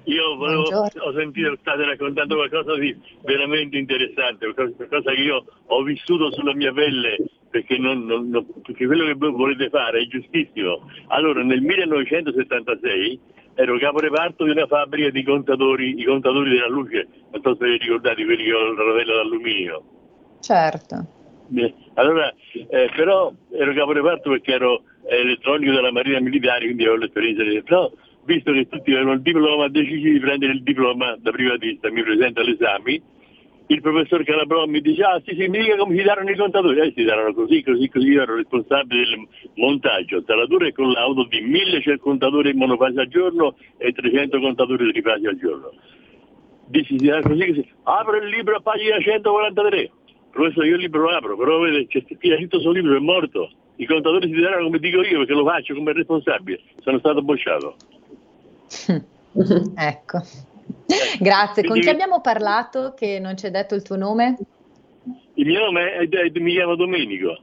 [0.05, 6.31] Io volevo, ho sentito state raccontando qualcosa di veramente interessante, qualcosa che io ho vissuto
[6.31, 7.17] sulla mia pelle,
[7.49, 10.89] perché, non, non, non, perché quello che voi volete fare è giustissimo.
[11.07, 13.19] Allora, nel 1976
[13.55, 17.77] ero caporeparto di una fabbrica di contatori, i contatori della luce, non so se vi
[17.77, 19.83] ricordate quelli che hanno il rotella d'alluminio.
[20.41, 21.07] Certo.
[21.95, 27.61] Allora, eh, però ero caporeparto perché ero elettronico della Marina Militare, quindi avevo l'esperienza di...
[27.63, 27.91] Però
[28.25, 32.41] visto che tutti avevano il diploma, decisi di prendere il diploma da privatista, mi presenta
[32.41, 33.01] all'esame,
[33.67, 36.79] il professor Calabrò mi dice, ah sì sì, mi dica come si daranno i contatori,
[36.79, 41.41] eh si daranno così, così, così, io ero responsabile del montaggio, installatura e collaudo di
[41.41, 45.71] 1000 contatori in monofase al giorno e 300 contatori trifasi al giorno.
[46.67, 49.91] Dici, si darà così, così, apro il libro a pagina 143,
[50.31, 53.85] professore io il libro lo apro, però vede, c'è scritto sul libro, è morto, i
[53.85, 57.75] contatori si daranno come dico io perché lo faccio come responsabile, sono stato bocciato.
[59.75, 60.21] ecco,
[61.19, 61.63] grazie.
[61.63, 64.37] Con chi abbiamo parlato che non ci hai detto il tuo nome?
[65.35, 67.37] Il mio nome è, è, mi chiamo Domenico.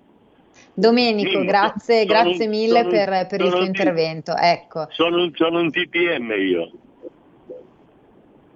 [0.75, 1.45] Domenico, Mimmo.
[1.45, 4.35] grazie, sono grazie mille per, per il tuo intervento.
[4.35, 4.87] Ecco.
[4.91, 6.71] Sono, sono un TPM io.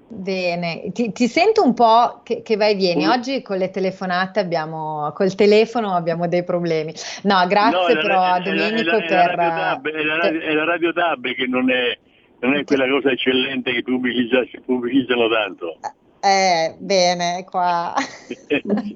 [0.09, 3.07] Bene, ti, ti, sento un po' che, che vai e vieni.
[3.07, 6.95] Oggi con le telefonate abbiamo, col telefono abbiamo dei problemi.
[7.25, 9.95] No, grazie no, però a Domenico è la, è per...
[9.95, 11.99] È la, radio, è la radio Tab che non è,
[12.41, 15.79] non è quella cosa eccellente che pubblicizza, pubblicizzano tanto.
[16.21, 17.95] Eh, bene, qua.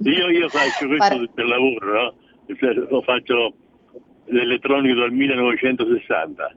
[0.02, 2.14] io, io, faccio questo Par- per lavoro, no?
[2.56, 3.54] Cioè, lo faccio
[4.26, 6.54] l'elettronico dal 1960.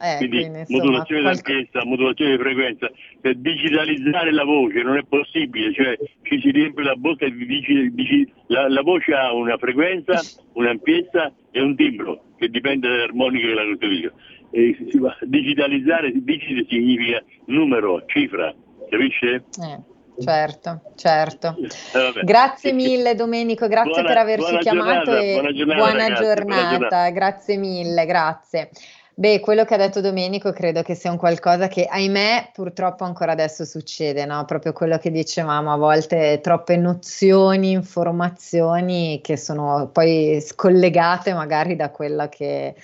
[0.00, 1.52] Eh, quindi, quindi insomma, modulazione qualche...
[1.52, 6.84] d'altezza, modulazione di frequenza, per digitalizzare la voce non è possibile, cioè ci si riempie
[6.84, 10.20] la bocca di digi, digi, la, la, voce ha una frequenza,
[10.52, 14.12] un'ampiezza e un timbro che dipende dall'armonica che la costruisce.
[14.50, 18.54] E si va, digitalizzare, digite significa numero, cifra,
[18.88, 19.44] capisce?
[19.62, 19.96] Eh.
[20.20, 21.54] Certo, certo.
[21.60, 26.44] Eh, grazie mille Domenico, grazie buona, per averci chiamato giornata, e buona giornata, buona, giornata.
[26.44, 27.10] buona giornata.
[27.10, 28.70] Grazie mille, grazie.
[29.18, 33.32] Beh, quello che ha detto Domenico credo che sia un qualcosa che, ahimè, purtroppo ancora
[33.32, 34.44] adesso succede, no?
[34.44, 41.90] Proprio quello che dicevamo, a volte troppe nozioni, informazioni che sono poi scollegate magari da
[41.90, 42.76] quella che,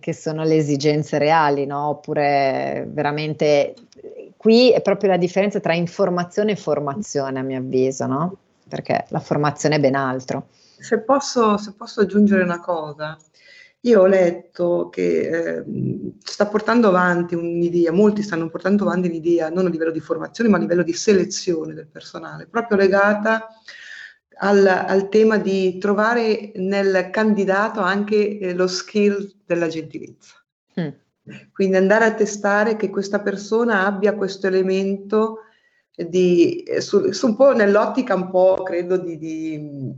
[0.00, 1.88] che sono le esigenze reali, no?
[1.88, 3.74] Oppure veramente
[4.38, 8.36] qui è proprio la differenza tra informazione e formazione, a mio avviso, no?
[8.66, 10.46] perché la formazione è ben altro.
[10.78, 13.18] Se posso, se posso aggiungere una cosa,
[13.84, 15.64] io ho letto che eh,
[16.22, 20.56] sta portando avanti un'idea, molti stanno portando avanti un'idea non a livello di formazione ma
[20.56, 23.48] a livello di selezione del personale, proprio legata
[24.38, 30.34] al, al tema di trovare nel candidato anche eh, lo skill della gentilezza.
[30.80, 30.88] Mm.
[31.52, 35.38] Quindi andare a testare che questa persona abbia questo elemento
[35.94, 39.94] di, su, su un po' nell'ottica un po', credo, di, di eh,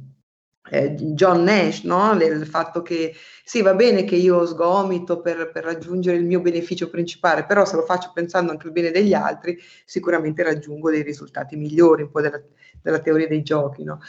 [0.70, 2.12] John Nash, no?
[2.14, 6.88] il fatto che sì, va bene che io sgomito per, per, raggiungere il mio beneficio
[6.88, 11.56] principale, però se lo faccio pensando anche al bene degli altri, sicuramente raggiungo dei risultati
[11.56, 12.40] migliori, un po' della,
[12.80, 13.84] della teoria dei giochi.
[13.84, 14.00] No?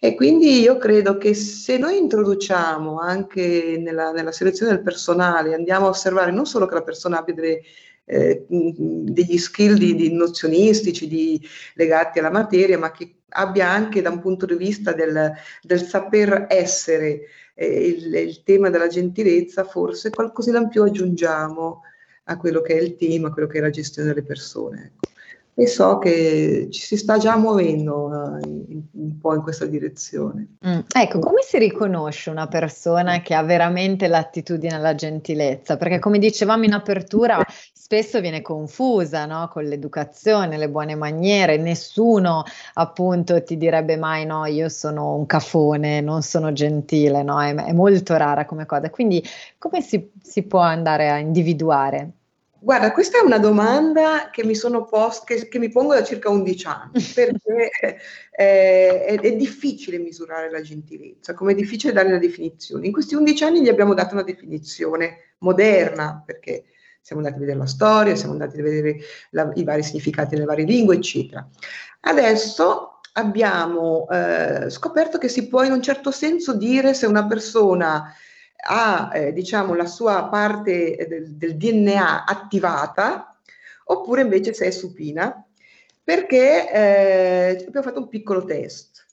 [0.00, 5.86] E quindi io credo che se noi introduciamo anche nella, nella selezione del personale, andiamo
[5.86, 7.60] a osservare non solo che la persona abbia delle
[8.10, 11.40] eh, degli skill di, di nozionistici di,
[11.74, 16.46] legati alla materia, ma che abbia anche da un punto di vista del, del saper
[16.48, 17.22] essere
[17.54, 21.82] eh, il, il, tema della gentilezza, forse qualcosina in più aggiungiamo
[22.24, 24.92] a quello che è il tema, a quello che è la gestione delle persone.
[24.94, 25.09] Ecco
[25.54, 30.56] e so che ci si sta già muovendo uh, un po' in questa direzione.
[30.66, 30.80] Mm.
[30.90, 35.76] Ecco, come si riconosce una persona che ha veramente l'attitudine alla gentilezza?
[35.76, 39.48] Perché come dicevamo in apertura, spesso viene confusa no?
[39.48, 42.44] con l'educazione, le buone maniere, nessuno
[42.74, 47.42] appunto ti direbbe mai no, io sono un cafone, non sono gentile, no?
[47.42, 48.88] è, è molto rara come cosa.
[48.90, 49.22] Quindi
[49.58, 52.12] come si, si può andare a individuare?
[52.62, 54.54] Guarda, questa è una domanda che mi,
[54.88, 57.70] post, che, che mi pongo da circa 11 anni, perché
[58.30, 62.86] eh, è, è, difficile misurare la gentilezza, come è difficile dare una definizione.
[62.86, 66.64] In questi 11 anni gli abbiamo dato una definizione moderna, perché
[67.00, 68.98] siamo andati a vedere la storia, siamo andati a vedere
[69.30, 71.48] la, i vari significati nelle varie lingue, eccetera.
[72.00, 78.14] Adesso abbiamo eh, scoperto che si può in un certo senso dire se una persona
[78.62, 83.36] ha eh, diciamo, la sua parte del, del, DNA attivata
[83.84, 85.44] oppure invece se è supina
[86.02, 89.06] perché eh, abbiamo fatto un piccolo test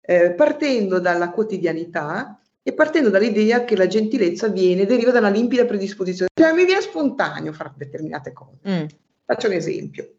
[0.00, 5.66] eh, partendo dalla quotidianità e partendo dall'idea che la gentilezza viene, deriva da una limpida
[5.66, 6.30] predisposizione.
[6.32, 8.58] Cioè, mi viene spontaneo fare determinate cose.
[8.66, 8.84] Mm.
[9.24, 10.14] Faccio un esempio.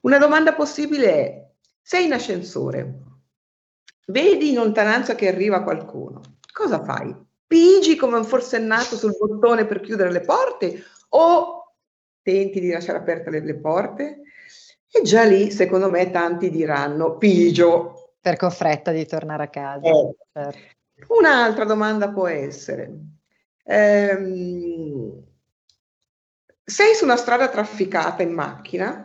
[0.00, 1.46] Una domanda possibile è,
[1.80, 2.94] sei in ascensore,
[4.06, 6.20] vedi in lontananza che arriva qualcuno,
[6.52, 7.14] cosa fai?
[7.44, 11.74] Spingi come un forsennato sul bottone per chiudere le porte o
[12.22, 14.22] tenti di lasciare aperte le, le porte?
[14.90, 18.14] E già lì, secondo me, tanti diranno pigio.
[18.20, 19.86] Perché ho fretta di tornare a casa.
[19.88, 20.14] Eh.
[20.32, 20.72] Certo.
[21.08, 22.90] Un'altra domanda può essere,
[23.64, 25.22] ehm,
[26.64, 29.04] sei su una strada trafficata in macchina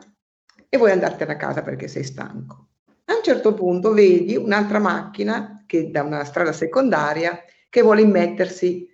[0.70, 2.68] e vuoi andartene a casa perché sei stanco.
[3.06, 8.88] A un certo punto vedi un'altra macchina che da una strada secondaria che vuole immettersi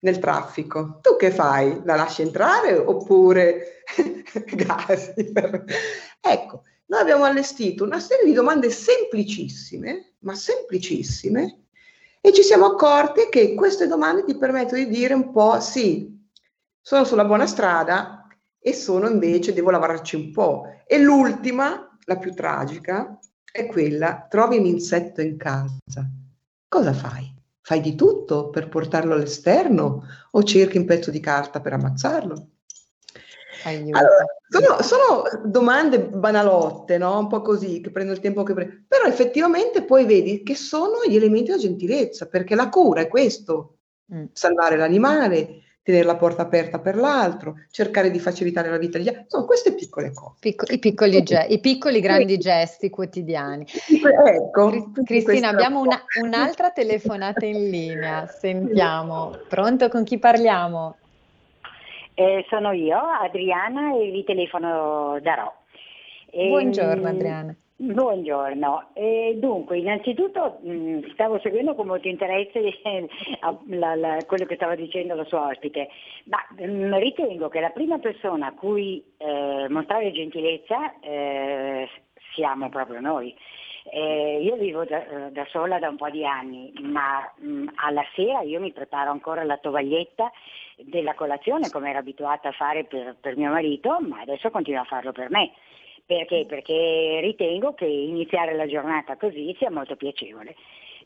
[0.00, 0.98] nel traffico.
[1.02, 1.80] Tu che fai?
[1.84, 3.82] La lasci entrare oppure
[4.54, 5.32] gasi?
[6.20, 11.62] ecco, noi abbiamo allestito una serie di domande semplicissime, ma semplicissime,
[12.20, 16.20] e ci siamo accorti che queste domande ti permettono di dire un po' sì,
[16.80, 18.26] sono sulla buona strada
[18.60, 20.64] e sono invece, devo lavorarci un po'.
[20.86, 23.18] E l'ultima, la più tragica,
[23.50, 26.08] è quella, trovi un insetto in casa.
[26.68, 27.41] Cosa fai?
[27.62, 30.02] Fai di tutto per portarlo all'esterno
[30.32, 32.48] o cerchi un pezzo di carta per ammazzarlo?
[33.64, 37.18] Allora, sono, sono, domande banalotte, no?
[37.18, 41.04] un po' così, che prendo il tempo che prendo, però effettivamente poi vedi che sono
[41.06, 43.78] gli elementi della gentilezza, perché la cura è questo,
[44.12, 44.24] mm.
[44.32, 49.24] salvare l'animale, tenere la porta aperta per l'altro, cercare di facilitare la vita degli altri.
[49.26, 50.36] Sono queste piccole cose.
[50.40, 53.66] Picco, i, piccoli ge- I piccoli grandi gesti quotidiani.
[54.26, 54.92] Ecco.
[55.04, 58.26] Cristina, abbiamo una, un'altra telefonata in linea.
[58.26, 59.36] Sentiamo.
[59.48, 59.88] Pronto?
[59.88, 60.96] Con chi parliamo?
[62.14, 65.54] Eh, sono io, Adriana, e vi telefono da Ro.
[66.30, 67.56] Buongiorno ehm, Adriana.
[67.84, 72.60] Buongiorno, eh, dunque innanzitutto mh, mm, stavo seguendo con molto interesse
[73.70, 75.88] la, la, quello che stava dicendo la sua ospite,
[76.26, 81.88] ma mh, mm, ritengo che la prima persona a cui eh, mostrare gentilezza eh,
[82.34, 83.34] siamo proprio noi.
[83.90, 88.04] Eh, io vivo da, da, sola da un po' di anni, ma mh, mm, alla
[88.14, 90.30] sera io mi preparo ancora la tovaglietta
[90.76, 94.84] della colazione come ero abituata a fare per, per mio marito, ma adesso continuo a
[94.84, 95.50] farlo per me.
[96.04, 96.44] Perché?
[96.46, 100.54] Perché ritengo che iniziare la giornata così sia molto piacevole.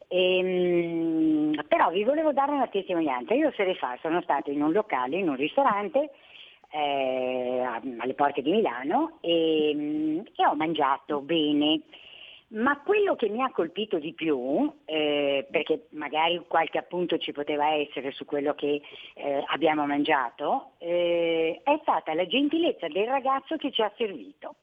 [0.08, 3.34] Ehm, però vi volevo dare una testimonianza.
[3.34, 6.10] Io sere fa sono stata in un locale, in un ristorante
[6.70, 7.62] eh,
[7.98, 11.80] alle porte di Milano e, e ho mangiato bene,
[12.56, 17.74] Ma quello che mi ha colpito di più, eh, perché magari qualche appunto ci poteva
[17.74, 18.80] essere su quello che
[19.14, 24.56] eh, abbiamo mangiato, eh, è stata la gentilezza del ragazzo che ci ha servito.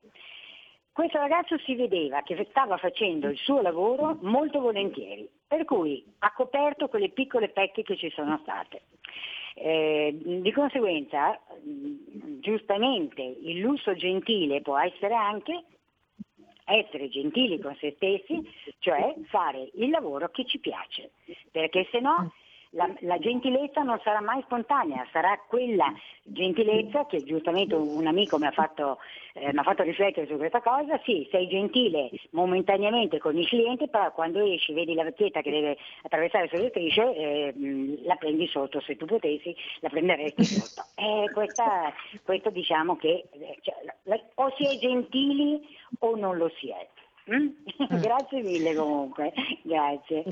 [0.92, 6.34] Questo ragazzo si vedeva che stava facendo il suo lavoro molto volentieri, per cui ha
[6.34, 8.82] coperto quelle piccole pecche che ci sono state.
[9.56, 11.40] Eh, di conseguenza,
[12.40, 15.64] giustamente, il lusso gentile può essere anche
[16.66, 18.42] essere gentili con se stessi,
[18.80, 21.12] cioè fare il lavoro che ci piace,
[21.52, 22.34] perché se no
[22.74, 25.94] la, la, gentilezza non sarà mai spontanea, sarà quella
[26.24, 28.98] gentilezza che giustamente un amico mi ha, fatto,
[29.34, 33.88] eh, mi ha fatto riflettere su questa cosa, sì, sei gentile momentaneamente con il cliente,
[33.88, 37.54] però quando esci vedi la vecchietta che deve attraversare sulle strisce, eh,
[38.04, 40.88] la prendi sotto, se tu potessi la prenderesti sotto.
[40.96, 41.94] Eh, questa,
[42.24, 43.76] questo diciamo che eh, cioè,
[44.36, 45.62] o si è gentili
[46.00, 46.88] o non lo si è.
[47.32, 47.48] Mm?
[48.02, 50.24] grazie mille comunque, grazie.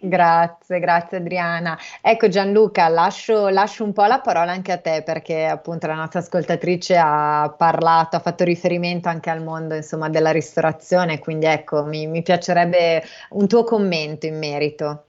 [0.00, 1.78] Grazie, grazie Adriana.
[2.00, 6.20] Ecco Gianluca, lascio, lascio, un po' la parola anche a te perché appunto la nostra
[6.20, 12.06] ascoltatrice ha parlato, ha fatto riferimento anche al mondo insomma, della ristorazione, quindi ecco mi,
[12.06, 15.04] mi piacerebbe un tuo commento in merito.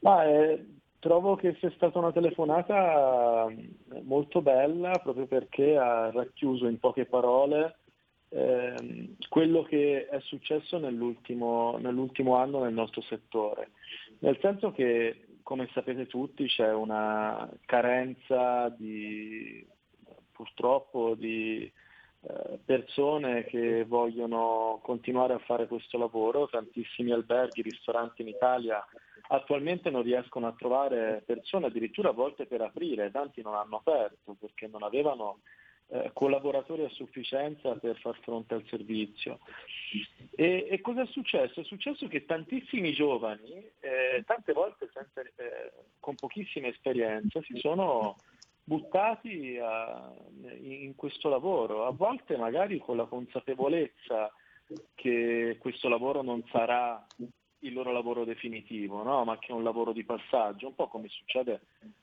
[0.00, 0.64] Ma, eh,
[1.00, 3.46] trovo che sia stata una telefonata
[4.02, 7.76] molto bella proprio perché ha racchiuso in poche parole
[8.30, 13.70] ehm, quello che è successo nell'ultimo, nell'ultimo anno nel nostro settore,
[14.20, 19.66] nel senso che, come sapete tutti, c'è una carenza di,
[20.32, 21.70] purtroppo di
[22.22, 28.84] eh, persone che vogliono continuare a fare questo lavoro, tantissimi alberghi, ristoranti in Italia
[29.28, 34.36] attualmente non riescono a trovare persone addirittura a volte per aprire, tanti non hanno aperto
[34.38, 35.40] perché non avevano
[35.88, 39.38] eh, collaboratori a sufficienza per far fronte al servizio.
[40.34, 41.60] E, e cosa è successo?
[41.60, 48.16] È successo che tantissimi giovani, eh, tante volte senza, eh, con pochissima esperienza, si sono
[48.64, 50.12] buttati a,
[50.60, 54.32] in questo lavoro, a volte magari con la consapevolezza
[54.94, 57.06] che questo lavoro non sarà
[57.60, 59.24] il loro lavoro definitivo, no?
[59.24, 61.60] ma che è un lavoro di passaggio, un po' come succede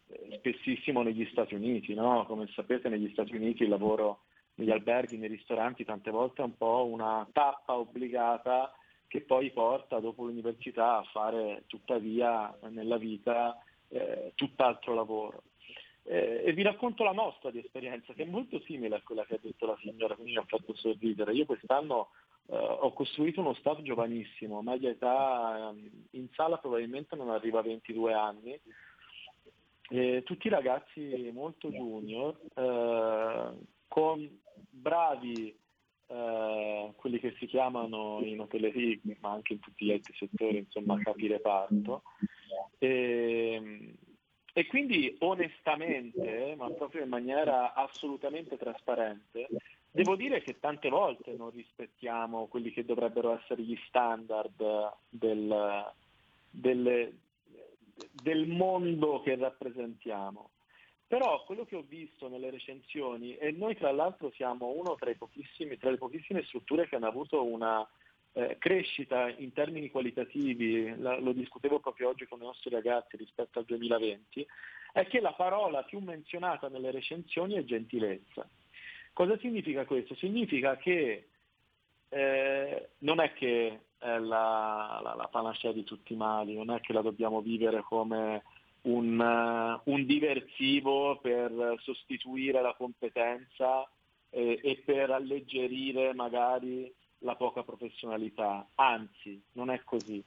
[0.07, 1.93] eh, spessissimo negli Stati Uniti.
[1.93, 2.25] No?
[2.25, 4.21] Come sapete negli Stati Uniti il lavoro
[4.55, 8.73] negli alberghi, nei ristoranti tante volte è un po' una tappa obbligata
[9.07, 13.57] che poi porta dopo l'università a fare tuttavia nella vita
[13.89, 15.43] eh, tutt'altro lavoro.
[16.05, 19.35] Eh, e vi racconto la nostra di esperienza, che è molto simile a quella che
[19.35, 21.33] ha detto la signora, quindi mi ha fatto sorridere.
[21.33, 22.09] Io quest'anno
[22.45, 27.63] Uh, ho costruito uno staff giovanissimo, media età um, in sala probabilmente non arriva a
[27.63, 28.59] 22 anni,
[29.89, 34.39] e tutti ragazzi molto junior, uh, con
[34.69, 35.55] bravi
[36.07, 40.97] uh, quelli che si chiamano in hotellerie, ma anche in tutti gli altri settori, insomma
[40.99, 42.03] capi reparto.
[42.77, 43.95] E,
[44.53, 49.47] e quindi onestamente, ma proprio in maniera assolutamente trasparente,
[49.95, 55.93] Devo dire che tante volte non rispettiamo quelli che dovrebbero essere gli standard del,
[56.49, 57.15] del,
[58.11, 60.49] del mondo che rappresentiamo.
[61.05, 65.91] Però quello che ho visto nelle recensioni, e noi tra l'altro siamo uno tra, tra
[65.91, 67.87] le pochissime strutture che hanno avuto una
[68.31, 73.59] eh, crescita in termini qualitativi, la, lo discutevo proprio oggi con i nostri ragazzi rispetto
[73.59, 74.47] al 2020,
[74.91, 78.49] è che la parola più menzionata nelle recensioni è gentilezza.
[79.13, 80.15] Cosa significa questo?
[80.15, 81.27] Significa che
[82.09, 86.81] eh, non è che è la, la, la, panacea di tutti i mali, non è
[86.81, 88.43] che la dobbiamo vivere come
[88.81, 93.87] un, uh, un diversivo per sostituire la competenza
[94.29, 100.23] eh, e per alleggerire magari la poca professionalità, anzi non è così.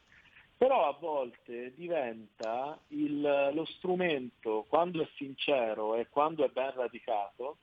[0.57, 7.59] Però a volte diventa il, lo strumento, quando è sincero e quando è ben radicato,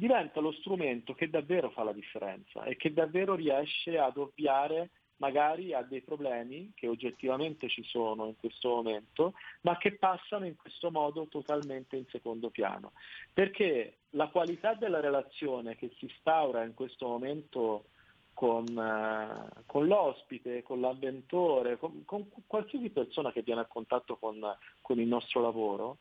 [0.00, 4.88] diventa lo strumento che davvero fa la differenza e che davvero riesce ad ovviare
[5.18, 10.56] magari a dei problemi che oggettivamente ci sono in questo momento, ma che passano in
[10.56, 12.92] questo modo totalmente in secondo piano.
[13.34, 17.84] Perché la qualità della relazione che si instaura in questo momento
[18.32, 24.40] con, eh, con l'ospite, con l'avventore, con, con, qualsiasi persona che viene a contatto con,
[24.80, 25.98] con il nostro lavoro,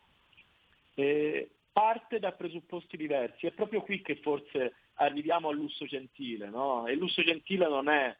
[0.93, 3.47] eh, parte da presupposti diversi.
[3.47, 6.86] È proprio qui che forse arriviamo al lusso gentile, no?
[6.86, 8.13] E il lusso gentile non è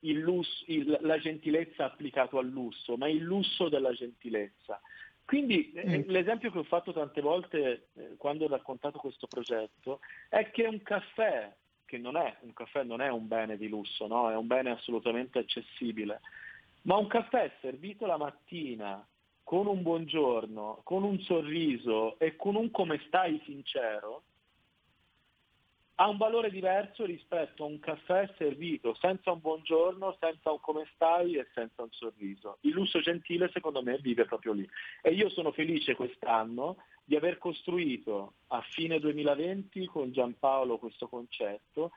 [0.00, 4.78] il lusso, il, la gentilezza applicato al lusso, ma il lusso della gentilezza.
[5.24, 6.10] Quindi eh, mm.
[6.10, 10.82] l'esempio che ho fatto tante volte eh, quando ho raccontato questo progetto è che un
[10.82, 11.50] caffè
[11.86, 14.30] che non è, un caffè non è un bene di lusso, no?
[14.30, 16.20] è un bene assolutamente accessibile,
[16.82, 19.02] ma un caffè servito la mattina
[19.46, 24.24] con un buongiorno, con un sorriso e con un come stai sincero,
[25.94, 30.90] ha un valore diverso rispetto a un caffè servito senza un buongiorno, senza un come
[30.94, 32.58] stai e senza un sorriso.
[32.62, 34.68] Il lusso gentile secondo me vive proprio lì.
[35.00, 41.92] E io sono felice quest'anno di aver costruito a fine 2020 con Giampaolo questo concetto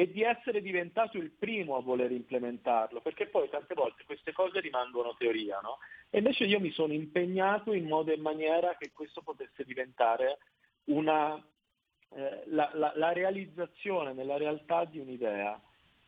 [0.00, 4.60] e di essere diventato il primo a voler implementarlo, perché poi tante volte queste cose
[4.60, 5.78] rimangono teoria, no?
[6.08, 10.38] E invece io mi sono impegnato in modo e maniera che questo potesse diventare
[10.84, 11.34] una
[12.10, 15.60] eh, la, la, la, realizzazione nella realtà di un'idea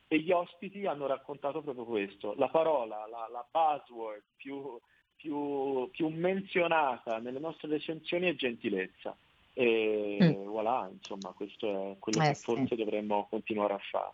[0.06, 2.34] e gli ospiti hanno raccontato proprio questo.
[2.36, 4.78] La parola, la, la buzzword più,
[5.16, 9.16] più, più, menzionata nelle nostre recensioni è gentilezza.
[9.60, 10.48] E mm.
[10.48, 12.76] voilà, insomma, questo è quello eh, che forse sì.
[12.76, 14.12] dovremmo continuare a fare.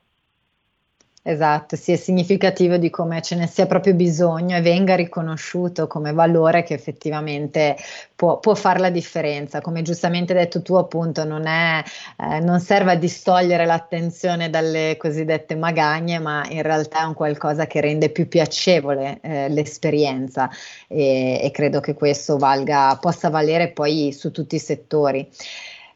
[1.28, 6.12] Esatto, sì, è significativo di come ce ne sia proprio bisogno e venga riconosciuto come
[6.12, 7.76] valore che effettivamente
[8.14, 9.60] può, può fare la differenza.
[9.60, 11.82] Come giustamente detto tu, appunto, non, è,
[12.16, 17.66] eh, non serve a distogliere l'attenzione dalle cosiddette magagne, ma in realtà è un qualcosa
[17.66, 20.48] che rende più piacevole eh, l'esperienza
[20.86, 25.28] e, e credo che questo valga, possa valere poi su tutti i settori.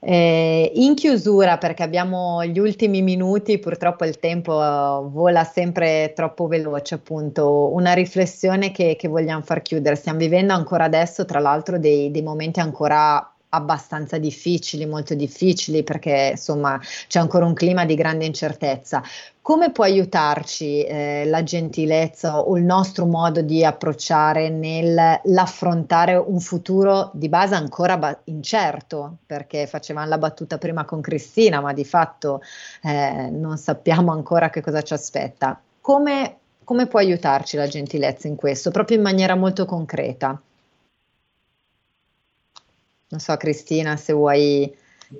[0.03, 6.47] Eh, in chiusura, perché abbiamo gli ultimi minuti, purtroppo il tempo uh, vola sempre troppo
[6.47, 9.97] veloce, appunto, una riflessione che, che, vogliamo far chiudere.
[9.97, 16.31] Stiamo vivendo ancora adesso, tra l'altro, dei, dei momenti ancora abbastanza difficili, molto difficili, perché
[16.33, 19.03] insomma c'è ancora un clima di grande incertezza.
[19.43, 27.11] Come può aiutarci eh, la gentilezza o il nostro modo di approcciare nell'affrontare un futuro
[27.15, 29.17] di base ancora ba- incerto?
[29.27, 32.43] Perché facevamo la battuta prima con Cristina, ma di fatto
[32.83, 35.61] eh, non sappiamo ancora che cosa ci aspetta.
[35.81, 40.41] Come, come può aiutarci la gentilezza in questo, proprio in maniera molto concreta?
[43.11, 44.73] Non so, Cristina, se vuoi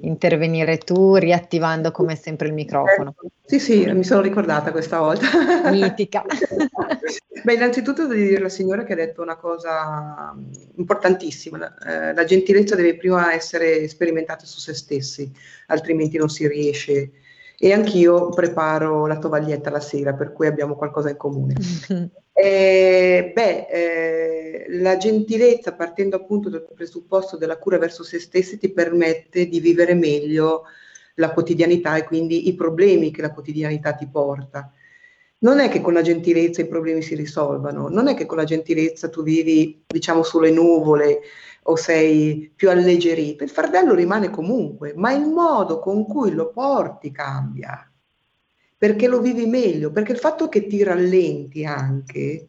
[0.03, 3.15] intervenire tu, riattivando come sempre il microfono.
[3.45, 5.27] Sì, sì, mi sono ricordata questa volta.
[5.71, 6.25] Mitica.
[7.43, 10.35] Beh, innanzitutto devo dire alla signora che ha detto una cosa
[10.77, 11.77] importantissima.
[11.79, 15.31] Eh, la gentilezza deve prima essere sperimentata su se stessi,
[15.67, 17.11] altrimenti non si riesce.
[17.63, 21.55] E anch'io preparo la tovaglietta la sera, per cui abbiamo qualcosa in comune.
[22.33, 28.71] Eh, beh, eh, la gentilezza, partendo appunto dal presupposto della cura verso se stessi, ti
[28.71, 30.63] permette di vivere meglio
[31.17, 34.73] la quotidianità e quindi i problemi che la quotidianità ti porta.
[35.41, 38.45] Non è che con la gentilezza i problemi si risolvano, non è che con la
[38.45, 41.21] gentilezza tu vivi, diciamo, sulle nuvole
[41.65, 43.45] o sei più alleggerito.
[43.45, 47.85] Il fardello rimane comunque, ma il modo con cui lo porti cambia
[48.81, 52.49] perché lo vivi meglio, perché il fatto che ti rallenti anche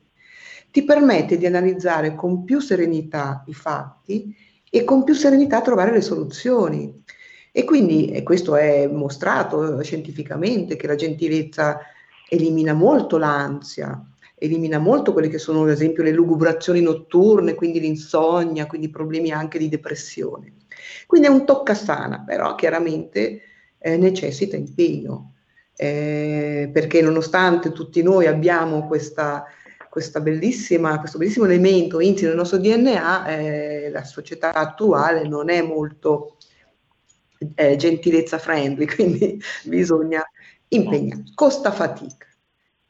[0.72, 4.34] ti permette di analizzare con più serenità i fatti
[4.70, 7.04] e con più serenità trovare le soluzioni.
[7.52, 11.80] E quindi e questo è mostrato scientificamente che la gentilezza
[12.30, 14.02] elimina molto l'ansia,
[14.42, 19.60] elimina molto quelle che sono ad esempio le lugubrazioni notturne, quindi l'insonnia, quindi problemi anche
[19.60, 20.54] di depressione.
[21.06, 23.42] Quindi è un toccasana, però chiaramente
[23.78, 25.34] eh, necessita impegno
[25.76, 29.46] eh, perché nonostante tutti noi abbiamo questa,
[29.90, 36.38] questa questo bellissimo elemento insito nel nostro DNA, eh, la società attuale non è molto
[37.56, 40.24] eh, gentilezza friendly, quindi bisogna
[40.70, 42.28] impegnare, costa fatica.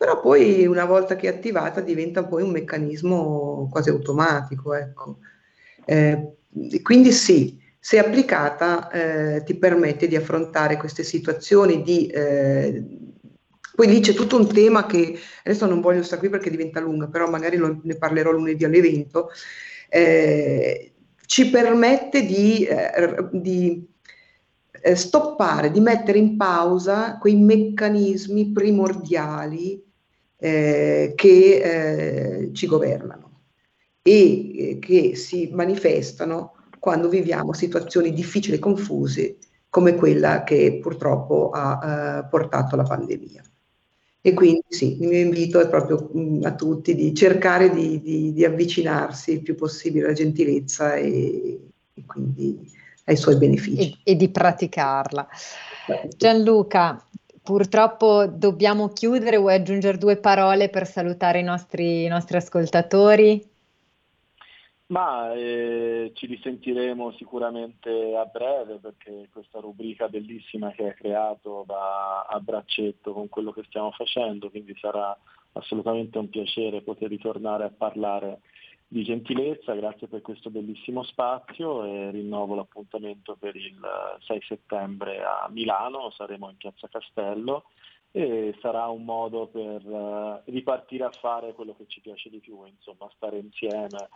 [0.01, 4.73] Però poi una volta che è attivata diventa poi un meccanismo quasi automatico.
[4.73, 5.19] Ecco.
[5.85, 6.37] Eh,
[6.81, 12.07] quindi sì, se applicata eh, ti permette di affrontare queste situazioni di...
[12.07, 12.83] Eh,
[13.75, 17.05] poi lì c'è tutto un tema che adesso non voglio stare qui perché diventa lunga,
[17.05, 19.29] però magari lo, ne parlerò lunedì all'evento,
[19.87, 20.93] eh,
[21.27, 23.87] ci permette di, eh, di
[24.81, 29.89] eh, stoppare, di mettere in pausa quei meccanismi primordiali
[30.43, 33.41] eh, che ci governano
[34.01, 39.37] e che si manifestano quando viviamo situazioni difficili e confuse
[39.69, 43.43] come quella che purtroppo ha eh, portato la pandemia.
[44.19, 48.01] E quindi sì, il mio invito è proprio mh, mm, a tutti di cercare di,
[48.01, 51.59] di, di, avvicinarsi il più possibile alla gentilezza e,
[51.93, 52.59] e quindi
[53.05, 53.99] ai suoi benefici.
[54.03, 55.27] E, e di praticarla.
[56.17, 57.03] Gianluca,
[57.43, 63.49] purtroppo dobbiamo chiudere, vuoi aggiungere due parole per salutare i nostri, i nostri ascoltatori?
[64.87, 72.23] Ma eh, ci risentiremo sicuramente a breve perché questa rubrica bellissima che hai creato va
[72.23, 75.17] a braccetto con quello che stiamo facendo, quindi sarà
[75.53, 78.41] assolutamente un piacere poter ritornare a parlare
[78.91, 83.79] di gentilezza, grazie per questo bellissimo spazio e rinnovo l'appuntamento per il
[84.19, 87.63] 6 settembre a Milano, saremo in Piazza Castello
[88.11, 92.65] e sarà un modo per uh, ripartire a fare quello che ci piace di più,
[92.65, 94.09] insomma stare insieme,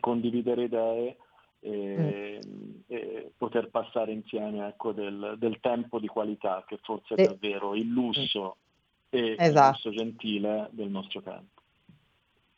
[0.00, 1.16] condividere idee
[1.60, 2.76] e, mm.
[2.86, 7.88] e poter passare insieme ecco, del, del, tempo di qualità che forse è davvero il
[7.88, 8.56] lusso
[9.10, 9.88] e esatto.
[9.88, 11.53] il lusso gentile del nostro tempo.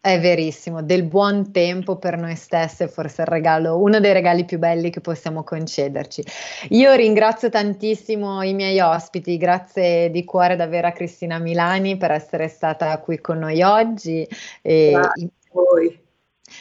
[0.07, 4.57] È verissimo, del buon tempo per noi stesse, forse il regalo, uno dei regali più
[4.57, 6.22] belli che possiamo concederci.
[6.68, 12.46] Io ringrazio tantissimo i miei ospiti, grazie di cuore davvero a Cristina Milani per essere
[12.46, 14.24] stata qui con noi oggi.
[14.62, 16.05] E grazie a voi.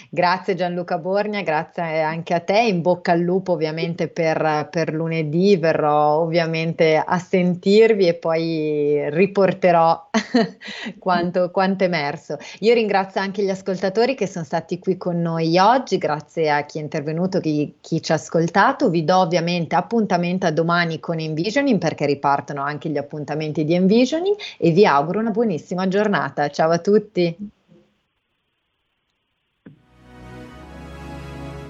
[0.09, 5.57] Grazie Gianluca Borgna, grazie anche a te, in bocca al lupo ovviamente per, per, lunedì,
[5.57, 10.09] verrò ovviamente a sentirvi e poi riporterò
[10.99, 12.37] quanto, quanto emerso.
[12.59, 16.79] Io ringrazio anche gli ascoltatori che sono stati qui con noi oggi, grazie a chi
[16.79, 21.79] è intervenuto, chi, chi ci ha ascoltato, vi do ovviamente appuntamento a domani con Envisioning
[21.79, 26.79] perché ripartono anche gli appuntamenti di Envisioning e vi auguro una buonissima giornata, ciao a
[26.79, 27.53] tutti!